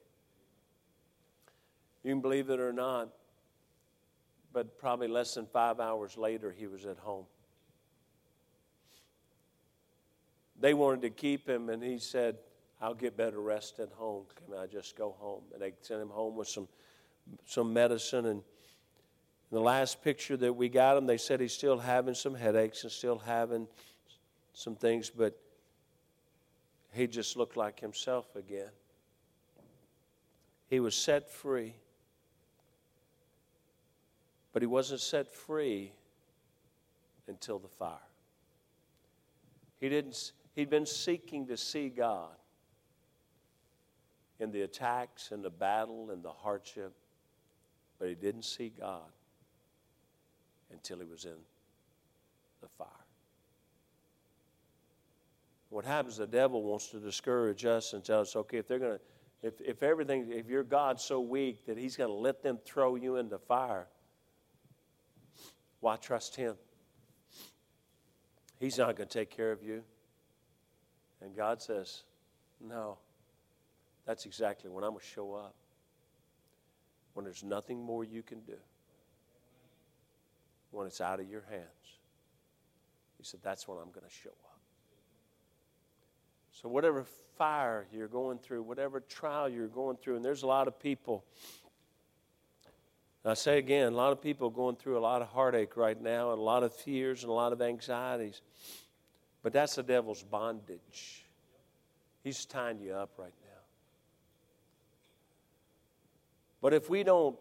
You 2.04 2.12
can 2.12 2.20
believe 2.20 2.50
it 2.50 2.60
or 2.60 2.72
not, 2.72 3.08
but 4.52 4.78
probably 4.78 5.08
less 5.08 5.34
than 5.34 5.46
five 5.46 5.80
hours 5.80 6.16
later, 6.16 6.54
he 6.56 6.68
was 6.68 6.86
at 6.86 6.98
home. 6.98 7.26
They 10.58 10.72
wanted 10.72 11.02
to 11.02 11.10
keep 11.10 11.48
him, 11.48 11.68
and 11.68 11.82
he 11.82 11.98
said, 11.98 12.36
I'll 12.80 12.94
get 12.94 13.16
better 13.16 13.40
rest 13.40 13.80
at 13.80 13.90
home. 13.92 14.24
Can 14.36 14.56
I 14.56 14.66
just 14.66 14.96
go 14.96 15.16
home? 15.18 15.42
And 15.52 15.60
they 15.60 15.72
sent 15.80 16.00
him 16.00 16.08
home 16.08 16.36
with 16.36 16.48
some, 16.48 16.68
some 17.44 17.72
medicine 17.72 18.26
and 18.26 18.42
the 19.50 19.60
last 19.60 20.02
picture 20.02 20.36
that 20.36 20.52
we 20.52 20.68
got 20.68 20.96
him, 20.96 21.06
they 21.06 21.18
said 21.18 21.40
he's 21.40 21.52
still 21.52 21.78
having 21.78 22.14
some 22.14 22.34
headaches 22.34 22.82
and 22.82 22.90
still 22.90 23.18
having 23.18 23.68
some 24.52 24.74
things, 24.74 25.10
but 25.10 25.38
he 26.92 27.06
just 27.06 27.36
looked 27.36 27.56
like 27.56 27.78
himself 27.78 28.34
again. 28.34 28.70
He 30.68 30.80
was 30.80 30.94
set 30.94 31.30
free. 31.30 31.74
But 34.52 34.62
he 34.62 34.66
wasn't 34.66 35.00
set 35.00 35.32
free 35.32 35.92
until 37.28 37.58
the 37.58 37.68
fire. 37.68 37.98
He 39.78 39.88
didn't, 39.88 40.32
he'd 40.54 40.70
been 40.70 40.86
seeking 40.86 41.46
to 41.48 41.56
see 41.56 41.90
God 41.90 42.34
in 44.40 44.50
the 44.50 44.62
attacks 44.62 45.30
and 45.30 45.44
the 45.44 45.50
battle 45.50 46.10
and 46.10 46.22
the 46.22 46.32
hardship, 46.32 46.94
but 47.98 48.08
he 48.08 48.14
didn't 48.14 48.44
see 48.44 48.72
God 48.80 49.02
until 50.72 50.98
he 50.98 51.04
was 51.04 51.24
in 51.24 51.36
the 52.60 52.68
fire. 52.78 52.88
What 55.70 55.84
happens, 55.84 56.16
the 56.16 56.26
devil 56.26 56.62
wants 56.62 56.88
to 56.88 56.98
discourage 56.98 57.64
us 57.64 57.92
and 57.92 58.04
tell 58.04 58.20
us, 58.20 58.36
okay, 58.36 58.58
if 58.58 58.68
they're 58.68 58.78
going 58.78 58.98
to, 58.98 59.00
if, 59.42 59.60
if 59.60 59.82
everything, 59.82 60.30
if 60.30 60.48
your 60.48 60.62
God's 60.62 61.02
so 61.02 61.20
weak 61.20 61.66
that 61.66 61.76
he's 61.76 61.96
going 61.96 62.08
to 62.08 62.14
let 62.14 62.42
them 62.42 62.58
throw 62.64 62.94
you 62.94 63.16
into 63.16 63.38
fire, 63.38 63.86
why 65.80 65.96
trust 65.96 66.36
him? 66.36 66.54
He's 68.58 68.78
not 68.78 68.96
going 68.96 69.08
to 69.08 69.18
take 69.18 69.30
care 69.30 69.52
of 69.52 69.62
you. 69.62 69.82
And 71.20 71.36
God 71.36 71.60
says, 71.60 72.04
no, 72.60 72.98
that's 74.06 74.24
exactly 74.24 74.70
when 74.70 74.84
I'm 74.84 74.90
going 74.90 75.00
to 75.00 75.06
show 75.06 75.34
up. 75.34 75.54
When 77.14 77.24
there's 77.24 77.44
nothing 77.44 77.82
more 77.82 78.04
you 78.04 78.22
can 78.22 78.40
do. 78.40 78.56
When 80.70 80.86
it's 80.86 81.00
out 81.00 81.20
of 81.20 81.28
your 81.28 81.44
hands. 81.50 81.64
He 83.18 83.24
said, 83.24 83.40
that's 83.42 83.66
when 83.66 83.78
I'm 83.78 83.90
going 83.90 84.06
to 84.06 84.12
show 84.12 84.30
up. 84.30 84.58
So, 86.52 86.68
whatever 86.68 87.04
fire 87.36 87.86
you're 87.92 88.08
going 88.08 88.38
through, 88.38 88.62
whatever 88.62 89.00
trial 89.00 89.48
you're 89.48 89.68
going 89.68 89.96
through, 89.98 90.16
and 90.16 90.24
there's 90.24 90.42
a 90.42 90.46
lot 90.46 90.68
of 90.68 90.80
people. 90.80 91.24
I 93.24 93.34
say 93.34 93.58
again, 93.58 93.92
a 93.92 93.96
lot 93.96 94.12
of 94.12 94.22
people 94.22 94.50
going 94.50 94.76
through 94.76 94.96
a 94.96 95.00
lot 95.00 95.20
of 95.20 95.28
heartache 95.28 95.76
right 95.76 96.00
now, 96.00 96.30
and 96.30 96.38
a 96.38 96.42
lot 96.42 96.62
of 96.62 96.72
fears 96.72 97.22
and 97.22 97.30
a 97.30 97.34
lot 97.34 97.52
of 97.52 97.60
anxieties. 97.60 98.40
But 99.42 99.52
that's 99.52 99.74
the 99.74 99.82
devil's 99.82 100.22
bondage. 100.22 101.26
He's 102.22 102.44
tying 102.44 102.80
you 102.80 102.94
up 102.94 103.10
right 103.18 103.34
now. 103.44 103.60
But 106.62 106.72
if 106.72 106.88
we 106.88 107.02
don't 107.02 107.38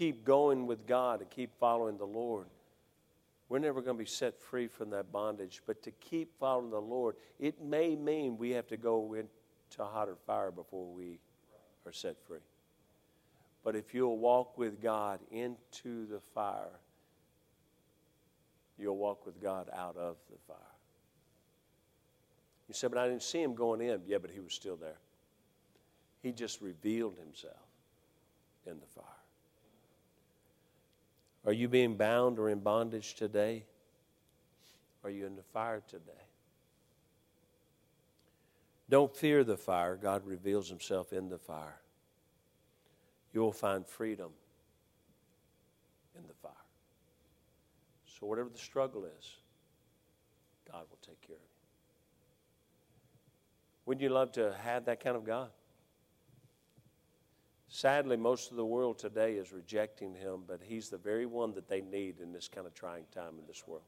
keep 0.00 0.24
going 0.24 0.66
with 0.66 0.86
God 0.86 1.20
and 1.20 1.28
keep 1.28 1.50
following 1.60 1.98
the 1.98 2.06
Lord, 2.06 2.46
we're 3.50 3.58
never 3.58 3.82
going 3.82 3.98
to 3.98 4.02
be 4.02 4.08
set 4.08 4.40
free 4.40 4.66
from 4.66 4.88
that 4.90 5.12
bondage. 5.12 5.60
But 5.66 5.82
to 5.82 5.90
keep 5.90 6.38
following 6.38 6.70
the 6.70 6.80
Lord, 6.80 7.16
it 7.38 7.60
may 7.60 7.96
mean 7.96 8.38
we 8.38 8.52
have 8.52 8.66
to 8.68 8.78
go 8.78 9.12
into 9.12 9.28
hotter 9.78 10.16
fire 10.26 10.50
before 10.50 10.86
we 10.86 11.18
are 11.84 11.92
set 11.92 12.16
free. 12.26 12.38
But 13.62 13.76
if 13.76 13.92
you'll 13.92 14.16
walk 14.16 14.56
with 14.56 14.80
God 14.80 15.20
into 15.30 16.06
the 16.06 16.20
fire, 16.20 16.80
you'll 18.78 18.96
walk 18.96 19.26
with 19.26 19.38
God 19.42 19.68
out 19.76 19.98
of 19.98 20.16
the 20.30 20.38
fire. 20.48 20.56
You 22.68 22.72
said, 22.72 22.90
but 22.90 23.00
I 23.00 23.06
didn't 23.06 23.22
see 23.22 23.42
him 23.42 23.54
going 23.54 23.82
in. 23.82 24.00
Yeah, 24.06 24.16
but 24.16 24.30
he 24.30 24.40
was 24.40 24.54
still 24.54 24.76
there. 24.76 24.96
He 26.22 26.32
just 26.32 26.62
revealed 26.62 27.16
himself 27.18 27.66
in 28.64 28.80
the 28.80 28.86
fire. 28.86 29.19
Are 31.50 31.52
you 31.52 31.66
being 31.66 31.96
bound 31.96 32.38
or 32.38 32.48
in 32.48 32.60
bondage 32.60 33.14
today? 33.14 33.64
Are 35.02 35.10
you 35.10 35.26
in 35.26 35.34
the 35.34 35.42
fire 35.42 35.82
today? 35.88 36.22
Don't 38.88 39.12
fear 39.16 39.42
the 39.42 39.56
fire. 39.56 39.96
God 39.96 40.24
reveals 40.24 40.68
himself 40.68 41.12
in 41.12 41.28
the 41.28 41.38
fire. 41.38 41.80
You'll 43.34 43.50
find 43.50 43.84
freedom 43.84 44.30
in 46.16 46.22
the 46.28 46.34
fire. 46.34 46.52
So, 48.06 48.28
whatever 48.28 48.48
the 48.48 48.56
struggle 48.56 49.04
is, 49.04 49.34
God 50.70 50.84
will 50.88 51.00
take 51.04 51.20
care 51.20 51.34
of 51.34 51.42
you. 51.42 51.48
Wouldn't 53.86 54.02
you 54.02 54.10
love 54.10 54.30
to 54.34 54.54
have 54.62 54.84
that 54.84 55.02
kind 55.02 55.16
of 55.16 55.24
God? 55.24 55.50
Sadly, 57.72 58.16
most 58.16 58.50
of 58.50 58.56
the 58.56 58.64
world 58.64 58.98
today 58.98 59.34
is 59.34 59.52
rejecting 59.52 60.12
him, 60.12 60.42
but 60.46 60.60
he's 60.60 60.88
the 60.88 60.98
very 60.98 61.24
one 61.24 61.54
that 61.54 61.68
they 61.68 61.80
need 61.80 62.18
in 62.18 62.32
this 62.32 62.48
kind 62.48 62.66
of 62.66 62.74
trying 62.74 63.04
time 63.14 63.34
in 63.38 63.46
this 63.46 63.62
world. 63.64 63.84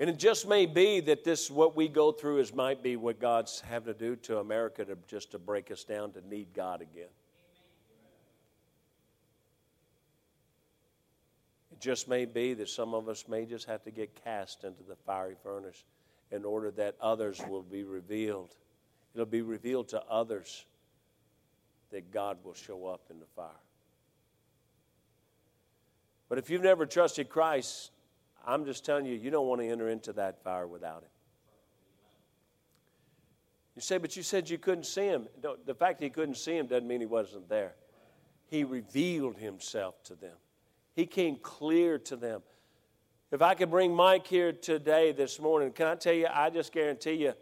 And 0.00 0.10
it 0.10 0.18
just 0.18 0.48
may 0.48 0.66
be 0.66 0.98
that 1.00 1.22
this 1.22 1.50
what 1.52 1.76
we 1.76 1.88
go 1.88 2.10
through 2.10 2.38
is 2.38 2.52
might 2.52 2.82
be 2.82 2.96
what 2.96 3.20
God's 3.20 3.60
having 3.60 3.94
to 3.94 3.98
do 3.98 4.16
to 4.16 4.38
America 4.38 4.84
to 4.84 4.98
just 5.06 5.30
to 5.32 5.38
break 5.38 5.70
us 5.70 5.84
down 5.84 6.10
to 6.12 6.28
need 6.28 6.48
God 6.52 6.82
again. 6.82 7.08
It 11.70 11.80
just 11.80 12.08
may 12.08 12.24
be 12.24 12.54
that 12.54 12.68
some 12.68 12.92
of 12.92 13.08
us 13.08 13.26
may 13.28 13.44
just 13.44 13.66
have 13.66 13.84
to 13.84 13.92
get 13.92 14.24
cast 14.24 14.64
into 14.64 14.82
the 14.82 14.96
fiery 14.96 15.36
furnace 15.44 15.84
in 16.32 16.44
order 16.44 16.72
that 16.72 16.96
others 17.00 17.40
will 17.48 17.62
be 17.62 17.84
revealed. 17.84 18.56
It'll 19.14 19.26
be 19.26 19.42
revealed 19.42 19.88
to 19.88 20.02
others 20.04 20.64
that 21.90 22.10
God 22.10 22.38
will 22.44 22.54
show 22.54 22.86
up 22.86 23.02
in 23.10 23.18
the 23.18 23.26
fire. 23.36 23.48
But 26.28 26.38
if 26.38 26.50
you've 26.50 26.62
never 26.62 26.86
trusted 26.86 27.28
Christ, 27.28 27.90
I'm 28.46 28.64
just 28.64 28.84
telling 28.84 29.06
you, 29.06 29.14
you 29.14 29.30
don't 29.30 29.46
want 29.46 29.60
to 29.60 29.68
enter 29.68 29.88
into 29.88 30.12
that 30.14 30.42
fire 30.42 30.66
without 30.66 31.02
Him. 31.02 31.10
You 33.74 33.82
say, 33.82 33.98
but 33.98 34.16
you 34.16 34.22
said 34.22 34.50
you 34.50 34.58
couldn't 34.58 34.86
see 34.86 35.06
Him. 35.06 35.28
No, 35.42 35.56
the 35.64 35.74
fact 35.74 36.00
that 36.00 36.06
He 36.06 36.10
couldn't 36.10 36.36
see 36.36 36.56
Him 36.56 36.66
doesn't 36.66 36.86
mean 36.86 37.00
He 37.00 37.06
wasn't 37.06 37.48
there. 37.48 37.74
He 38.46 38.64
revealed 38.64 39.36
Himself 39.36 40.02
to 40.04 40.14
them, 40.14 40.36
He 40.94 41.06
came 41.06 41.36
clear 41.36 41.98
to 42.00 42.16
them. 42.16 42.42
If 43.30 43.42
I 43.42 43.54
could 43.54 43.70
bring 43.70 43.94
Mike 43.94 44.26
here 44.26 44.52
today, 44.52 45.12
this 45.12 45.38
morning, 45.38 45.70
can 45.72 45.86
I 45.86 45.96
tell 45.96 46.14
you, 46.14 46.28
I 46.32 46.48
just 46.48 46.72
guarantee 46.72 47.12
you, 47.12 47.34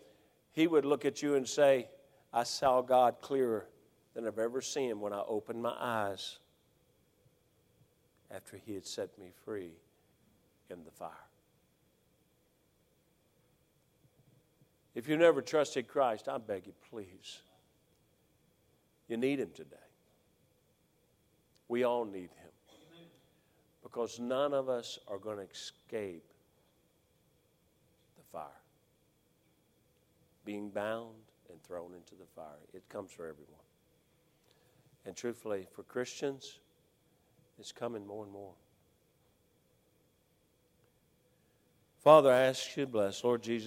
he 0.50 0.66
would 0.66 0.84
look 0.84 1.04
at 1.04 1.22
you 1.22 1.36
and 1.36 1.46
say, 1.46 1.88
I 2.32 2.42
saw 2.42 2.82
God 2.82 3.20
clearer 3.20 3.68
than 4.16 4.26
I've 4.26 4.38
ever 4.38 4.62
seen 4.62 4.98
when 4.98 5.12
I 5.12 5.22
opened 5.28 5.60
my 5.60 5.74
eyes 5.78 6.38
after 8.30 8.56
he 8.56 8.72
had 8.72 8.86
set 8.86 9.16
me 9.18 9.26
free 9.44 9.72
in 10.70 10.84
the 10.84 10.90
fire. 10.90 11.10
If 14.94 15.06
you've 15.06 15.20
never 15.20 15.42
trusted 15.42 15.86
Christ, 15.86 16.30
I 16.30 16.38
beg 16.38 16.66
you, 16.66 16.72
please. 16.90 17.40
You 19.06 19.18
need 19.18 19.38
him 19.38 19.50
today. 19.54 19.76
We 21.68 21.84
all 21.84 22.06
need 22.06 22.30
him. 22.30 22.50
Because 23.82 24.18
none 24.18 24.54
of 24.54 24.70
us 24.70 24.98
are 25.08 25.18
going 25.18 25.36
to 25.36 25.52
escape 25.52 26.24
the 28.16 28.24
fire. 28.32 28.46
Being 30.46 30.70
bound 30.70 31.16
and 31.50 31.62
thrown 31.62 31.92
into 31.94 32.14
the 32.14 32.26
fire. 32.34 32.56
It 32.72 32.88
comes 32.88 33.12
for 33.12 33.24
everyone. 33.28 33.65
And 35.06 35.14
truthfully, 35.14 35.66
for 35.72 35.84
Christians, 35.84 36.58
it's 37.58 37.72
coming 37.72 38.06
more 38.06 38.24
and 38.24 38.32
more. 38.32 38.52
Father, 42.02 42.30
I 42.30 42.42
ask 42.42 42.76
you 42.76 42.84
to 42.84 42.90
bless, 42.90 43.24
Lord 43.24 43.42
Jesus. 43.42 43.64